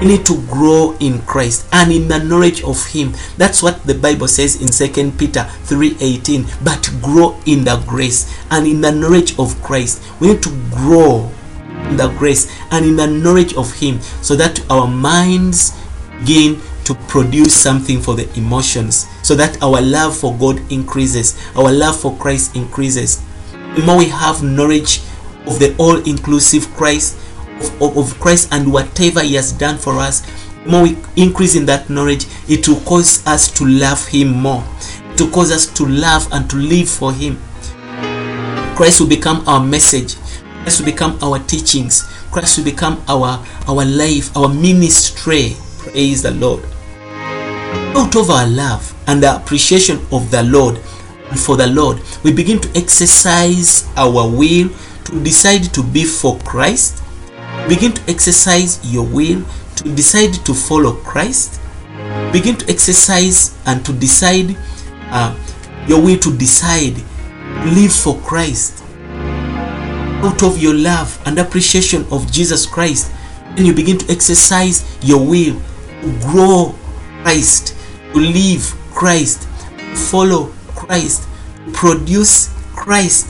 We 0.00 0.08
need 0.08 0.26
to 0.26 0.42
grow 0.48 0.96
in 0.98 1.22
Christ 1.22 1.68
and 1.70 1.92
in 1.92 2.08
the 2.08 2.18
knowledge 2.18 2.64
of 2.64 2.84
Him. 2.86 3.14
That's 3.36 3.62
what 3.62 3.86
the 3.86 3.94
Bible 3.94 4.26
says 4.26 4.60
in 4.60 4.66
2 4.66 5.12
Peter 5.16 5.46
3:18. 5.64 6.44
But 6.64 6.90
grow 7.00 7.38
in 7.46 7.62
the 7.64 7.76
grace 7.86 8.26
and 8.50 8.66
in 8.66 8.80
the 8.80 8.90
knowledge 8.90 9.38
of 9.38 9.62
Christ. 9.62 10.02
We 10.18 10.28
need 10.34 10.42
to 10.42 10.50
grow 10.74 11.30
in 11.88 11.96
the 11.96 12.08
grace 12.18 12.50
and 12.72 12.84
in 12.84 12.96
the 12.96 13.06
knowledge 13.06 13.54
of 13.54 13.72
Him 13.74 14.00
so 14.22 14.34
that 14.34 14.60
our 14.68 14.88
minds 14.88 15.72
gain 16.24 16.60
to 16.84 16.94
produce 17.08 17.54
something 17.54 18.00
for 18.00 18.14
the 18.14 18.32
emotions 18.36 19.06
so 19.22 19.34
that 19.34 19.62
our 19.62 19.80
love 19.80 20.16
for 20.16 20.36
God 20.36 20.60
increases, 20.70 21.38
our 21.56 21.70
love 21.72 21.98
for 22.00 22.16
Christ 22.16 22.56
increases. 22.56 23.22
The 23.76 23.82
more 23.84 23.98
we 23.98 24.06
have 24.06 24.42
knowledge 24.42 25.00
of 25.46 25.58
the 25.58 25.74
all 25.78 25.96
inclusive 26.08 26.68
Christ, 26.74 27.16
of, 27.80 27.96
of, 27.96 28.20
Christ 28.20 28.48
and 28.52 28.72
whatever 28.72 29.22
He 29.22 29.34
has 29.34 29.52
done 29.52 29.78
for 29.78 29.94
us, 29.98 30.20
the 30.64 30.70
more 30.70 30.82
we 30.82 30.98
increase 31.16 31.54
in 31.54 31.66
that 31.66 31.88
knowledge, 31.88 32.26
it 32.48 32.66
will 32.68 32.80
cause 32.80 33.26
us 33.26 33.50
to 33.52 33.64
love 33.66 34.06
Him 34.08 34.28
more, 34.28 34.64
to 35.16 35.30
cause 35.30 35.50
us 35.50 35.66
to 35.74 35.86
love 35.86 36.28
and 36.32 36.48
to 36.50 36.56
live 36.56 36.88
for 36.88 37.12
Him. 37.12 37.40
Christ 38.76 39.00
will 39.00 39.08
become 39.08 39.46
our 39.48 39.64
message, 39.64 40.16
Christ 40.62 40.80
will 40.80 40.86
become 40.86 41.18
our 41.22 41.38
teachings, 41.40 42.02
Christ 42.30 42.58
will 42.58 42.64
become 42.64 43.02
our, 43.08 43.44
our 43.68 43.84
life, 43.84 44.36
our 44.36 44.48
ministry. 44.48 45.56
Praise 45.82 46.22
the 46.22 46.30
Lord. 46.30 46.62
Out 47.96 48.14
of 48.14 48.30
our 48.30 48.46
love 48.46 48.94
and 49.08 49.20
the 49.20 49.34
appreciation 49.34 49.98
of 50.12 50.30
the 50.30 50.44
Lord 50.44 50.76
and 51.28 51.38
for 51.38 51.56
the 51.56 51.66
Lord, 51.66 52.00
we 52.22 52.32
begin 52.32 52.60
to 52.60 52.78
exercise 52.78 53.88
our 53.96 54.30
will 54.30 54.70
to 55.06 55.24
decide 55.24 55.64
to 55.74 55.82
be 55.82 56.04
for 56.04 56.38
Christ. 56.44 57.02
Begin 57.68 57.92
to 57.94 58.10
exercise 58.10 58.78
your 58.94 59.04
will 59.04 59.44
to 59.74 59.94
decide 59.96 60.34
to 60.46 60.54
follow 60.54 60.92
Christ. 60.92 61.60
Begin 62.32 62.54
to 62.58 62.70
exercise 62.70 63.58
and 63.66 63.84
to 63.84 63.92
decide 63.92 64.56
uh, 65.10 65.36
your 65.88 66.00
will 66.00 66.18
to 66.18 66.38
decide 66.38 66.94
to 66.94 67.70
live 67.74 67.92
for 67.92 68.16
Christ. 68.20 68.84
Out 70.22 70.44
of 70.44 70.62
your 70.62 70.74
love 70.74 71.20
and 71.26 71.40
appreciation 71.40 72.06
of 72.12 72.30
Jesus 72.30 72.66
Christ, 72.66 73.10
and 73.56 73.66
you 73.66 73.74
begin 73.74 73.98
to 73.98 74.12
exercise 74.12 74.86
your 75.02 75.18
will 75.26 75.60
grow 76.20 76.74
Christ, 77.22 77.76
to 78.12 78.18
live 78.18 78.74
Christ, 78.92 79.42
to 79.78 79.96
follow 79.96 80.52
Christ, 80.74 81.28
to 81.64 81.72
produce 81.72 82.48
Christ, 82.74 83.28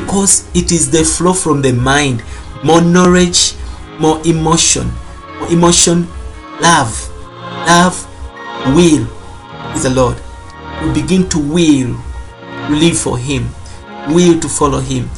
because 0.00 0.48
it 0.54 0.72
is 0.72 0.90
the 0.90 1.04
flow 1.04 1.32
from 1.32 1.62
the 1.62 1.72
mind, 1.72 2.22
more 2.64 2.80
knowledge, 2.80 3.54
more 3.98 4.20
emotion, 4.26 4.90
more 5.38 5.48
emotion, 5.50 6.08
love, 6.60 7.08
love, 7.66 8.06
will 8.74 9.06
is 9.74 9.82
the 9.82 9.90
Lord. 9.90 10.16
We 10.82 11.02
begin 11.02 11.28
to 11.28 11.38
will, 11.38 11.94
to 12.40 12.74
live 12.74 12.98
for 12.98 13.18
Him, 13.18 13.48
will 14.08 14.40
to 14.40 14.48
follow 14.48 14.80
Him, 14.80 15.10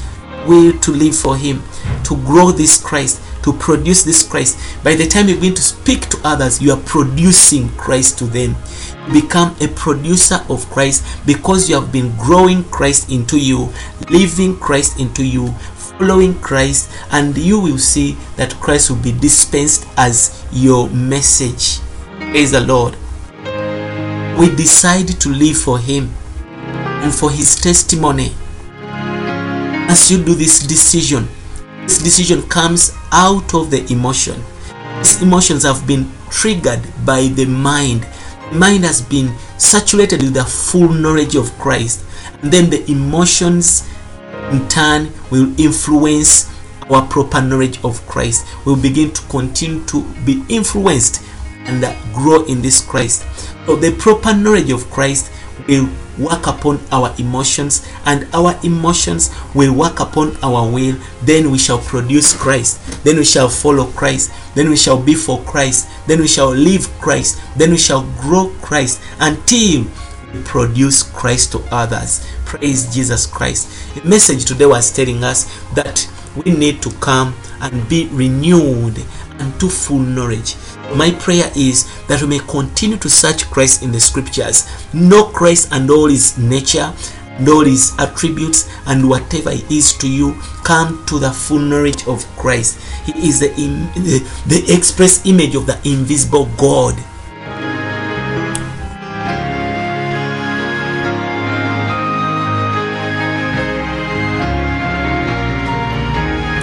will 0.47 0.77
to 0.81 0.91
live 0.91 1.17
for 1.17 1.37
Him, 1.37 1.63
to 2.05 2.17
grow 2.25 2.51
this 2.51 2.83
Christ, 2.83 3.22
to 3.43 3.53
produce 3.53 4.03
this 4.03 4.27
Christ. 4.27 4.59
By 4.83 4.95
the 4.95 5.07
time 5.07 5.29
you 5.29 5.35
begin 5.35 5.55
to 5.55 5.63
speak 5.63 6.09
to 6.11 6.19
others, 6.25 6.61
you 6.63 6.73
are 6.73 6.81
producing 6.81 7.69
Christ 7.71 8.19
to 8.19 8.25
them. 8.25 8.55
Become 9.13 9.57
a 9.61 9.69
producer 9.69 10.41
of 10.49 10.69
Christ 10.71 11.05
because 11.27 11.69
you 11.69 11.75
have 11.81 11.93
been 11.93 12.15
growing 12.17 12.65
Christ 12.65 13.11
into 13.11 13.39
you, 13.39 13.73
living 14.11 14.57
Christ 14.57 15.01
into 15.01 15.25
you, 15.25 15.49
following 15.99 16.35
Christ, 16.41 16.91
and 17.11 17.37
you 17.37 17.61
will 17.61 17.79
see 17.79 18.17
that 18.37 18.55
Christ 18.55 18.91
will 18.91 19.03
be 19.03 19.13
dispensed 19.13 19.87
as 19.97 20.45
your 20.53 20.89
message. 20.91 21.81
Praise 22.19 22.53
the 22.53 22.61
Lord. 22.61 22.97
We 24.39 24.55
decide 24.57 25.09
to 25.09 25.29
live 25.29 25.57
for 25.57 25.79
Him 25.79 26.13
and 27.03 27.15
for 27.15 27.31
His 27.31 27.61
testimony. 27.61 28.33
As 29.89 30.11
you 30.11 30.25
do 30.25 30.35
this 30.35 30.67
decision, 30.67 31.29
this 31.83 32.03
decision 32.03 32.43
comes 32.49 32.97
out 33.11 33.55
of 33.55 33.71
the 33.71 33.85
emotion. 33.93 34.41
These 34.99 35.23
emotions 35.23 35.65
have 35.65 35.87
been 35.87 36.11
triggered 36.31 36.81
by 37.05 37.29
the 37.29 37.45
mind. 37.45 38.07
The 38.51 38.59
mind 38.59 38.85
has 38.85 39.03
been 39.03 39.37
saturated 39.59 40.23
with 40.23 40.35
the 40.35 40.45
full 40.45 40.89
knowledge 40.89 41.35
of 41.35 41.51
Christ. 41.59 42.05
And 42.43 42.53
then 42.53 42.71
the 42.71 42.89
emotions 42.91 43.89
in 44.51 44.67
turn 44.69 45.13
will 45.31 45.59
influence 45.61 46.51
our 46.91 47.07
proper 47.07 47.41
knowledge 47.41 47.83
of 47.85 48.07
Christ. 48.07 48.47
We'll 48.65 48.81
begin 48.81 49.13
to 49.13 49.23
continue 49.23 49.85
to 49.87 50.03
be 50.25 50.45
influenced 50.49 51.23
and 51.65 51.85
grow 52.15 52.45
in 52.45 52.61
this 52.61 52.85
Christ. 52.85 53.25
So 53.67 53.77
the 53.77 53.93
proper 53.93 54.35
knowledge 54.35 54.71
of 54.71 54.91
Christ 54.91 55.31
will 55.69 55.89
work 56.19 56.47
upon 56.47 56.81
our 56.91 57.15
emotions 57.19 57.87
and 58.05 58.27
our 58.35 58.59
emotions 58.65 59.31
will 59.55 59.75
work 59.75 60.01
upon 60.01 60.37
our 60.43 60.69
will. 60.71 60.97
Then 61.23 61.51
we 61.51 61.59
shall 61.59 61.79
produce 61.79 62.35
christ. 62.35 63.05
Then 63.05 63.17
we 63.17 63.25
shall 63.25 63.49
follow 63.49 63.87
christ. 63.87 64.33
Then 64.55 64.71
we 64.71 64.77
shall 64.77 65.01
be 65.03 65.15
for 65.15 65.41
christ. 65.43 65.89
Then 66.07 66.21
we 66.21 66.29
shall 66.29 66.51
live 66.51 66.89
christ. 67.01 67.41
Then 67.57 67.71
we 67.71 67.79
shall 67.79 68.03
grow 68.21 68.51
christ 68.61 69.01
until 69.21 69.85
we 70.33 70.43
produce 70.43 71.03
christ 71.03 71.53
to 71.53 71.61
others. 71.71 72.27
Praise 72.45 72.93
jesus 72.95 73.27
christ. 73.27 73.95
The 73.95 74.09
message 74.09 74.45
today 74.45 74.67
was 74.67 74.95
telling 74.95 75.25
us 75.25 75.45
that 75.75 76.09
we 76.45 76.53
need 76.53 76.83
to 76.83 76.91
come 76.99 77.35
and 77.61 77.89
be 77.89 78.09
renewed 78.09 78.99
unto 79.39 79.69
full 79.69 79.99
knowledge 79.99 80.55
my 80.95 81.11
prayer 81.13 81.51
is 81.57 81.89
that 82.07 82.21
we 82.21 82.29
may 82.29 82.39
continue 82.41 82.97
to 82.99 83.09
search 83.09 83.51
Christ 83.51 83.83
in 83.83 83.93
the 83.93 84.01
scriptures, 84.01 84.69
know 84.93 85.25
Christ 85.25 85.69
and 85.73 85.91
all 85.91 86.09
his 86.09 86.37
nature, 86.39 86.93
all 87.49 87.65
his 87.65 87.93
attributes, 87.99 88.69
and 88.87 89.09
whatever 89.09 89.51
he 89.51 89.79
is 89.79 89.93
to 89.99 90.11
you, 90.11 90.35
come 90.65 91.05
to 91.07 91.19
the 91.19 91.31
full 91.31 91.59
knowledge 91.59 92.07
of 92.07 92.25
Christ. 92.37 92.81
He 93.05 93.29
is 93.29 93.41
the, 93.41 93.49
the, 93.49 94.19
the 94.47 94.75
express 94.75 95.25
image 95.27 95.55
of 95.55 95.67
the 95.67 95.79
invisible 95.85 96.47
God. 96.57 96.95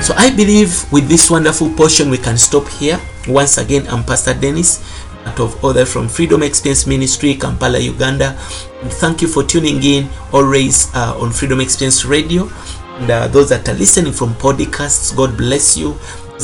So 0.10 0.16
I 0.18 0.34
believe 0.34 0.92
with 0.92 1.08
this 1.08 1.30
wonderful 1.30 1.70
portion 1.78 2.10
we 2.10 2.18
can 2.18 2.36
stop 2.36 2.68
here. 2.68 3.00
Once 3.28 3.60
again, 3.60 3.86
I'm 3.90 4.04
Pastor 4.04 4.34
Dennis, 4.34 4.82
out 5.24 5.40
of 5.40 5.64
other 5.64 5.86
from 5.86 6.10
Freedom 6.10 6.42
Experience 6.42 6.88
Ministry, 6.88 7.36
Kampala, 7.36 7.78
Uganda. 7.78 8.36
And 8.82 8.92
thank 8.92 9.22
you 9.22 9.28
for 9.28 9.44
tuning 9.44 9.84
in 9.84 10.10
always 10.34 10.90
uh, 10.96 11.16
on 11.22 11.30
Freedom 11.30 11.62
Experience 11.62 12.06
Radio. 12.06 12.50
And 12.98 13.12
uh, 13.12 13.28
those 13.28 13.50
that 13.50 13.70
are 13.70 13.76
listening 13.76 14.12
from 14.12 14.34
podcasts, 14.34 15.16
God 15.16 15.38
bless 15.38 15.78
you. 15.78 15.94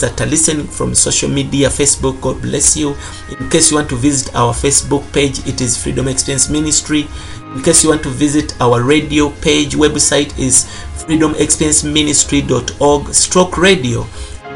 That 0.01 0.19
are 0.21 0.25
listening 0.25 0.65
from 0.67 0.95
social 0.95 1.29
media, 1.29 1.69
Facebook, 1.69 2.19
God 2.21 2.41
bless 2.41 2.75
you. 2.77 2.95
In 3.39 3.49
case 3.49 3.71
you 3.71 3.77
want 3.77 3.89
to 3.89 3.95
visit 3.95 4.35
our 4.35 4.53
Facebook 4.53 5.11
page, 5.13 5.39
it 5.47 5.61
is 5.61 5.81
Freedom 5.81 6.07
Experience 6.07 6.49
Ministry. 6.49 7.07
In 7.55 7.63
case 7.63 7.83
you 7.83 7.89
want 7.89 8.03
to 8.03 8.09
visit 8.09 8.55
our 8.61 8.83
radio 8.83 9.29
page, 9.41 9.75
website 9.75 10.37
is 10.37 10.65
freedomexperienceministry.org 11.05 13.13
stroke 13.13 13.57
radio. 13.57 14.05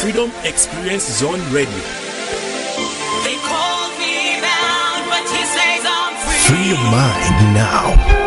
Freedom 0.00 0.30
Experience 0.44 1.18
Zone 1.18 1.40
Radio. 1.50 1.82
They 3.26 3.36
call 3.42 3.90
me 3.98 4.38
bound, 4.40 5.02
but 5.10 5.26
he 5.28 5.42
says 5.50 5.82
I'm 5.84 6.14
free. 6.14 6.38
Free 6.46 6.68
your 6.68 6.78
mind 6.78 7.54
now. 7.54 8.19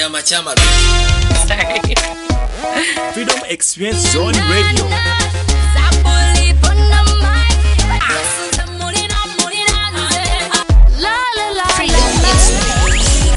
Am 0.00 0.14
I 0.14 0.20
chama? 0.22 0.54
Sorry. 1.46 1.94
Freedom 3.12 3.38
Experience 3.48 4.10
Zone 4.12 4.32
Radio. 4.48 4.88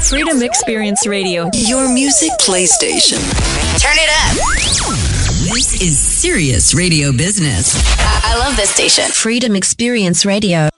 Freedom 0.02 0.42
Experience 0.42 1.06
Radio. 1.06 1.50
Your 1.54 1.92
music 1.92 2.30
playstation. 2.40 3.18
Turn 3.80 3.96
it 3.96 4.10
up. 4.20 4.36
This 5.52 5.82
is 5.82 5.98
serious 5.98 6.74
radio 6.74 7.10
business. 7.10 7.74
I 7.98 8.36
love 8.38 8.56
this 8.56 8.70
station. 8.70 9.10
Freedom 9.10 9.56
Experience 9.56 10.24
Radio. 10.24 10.73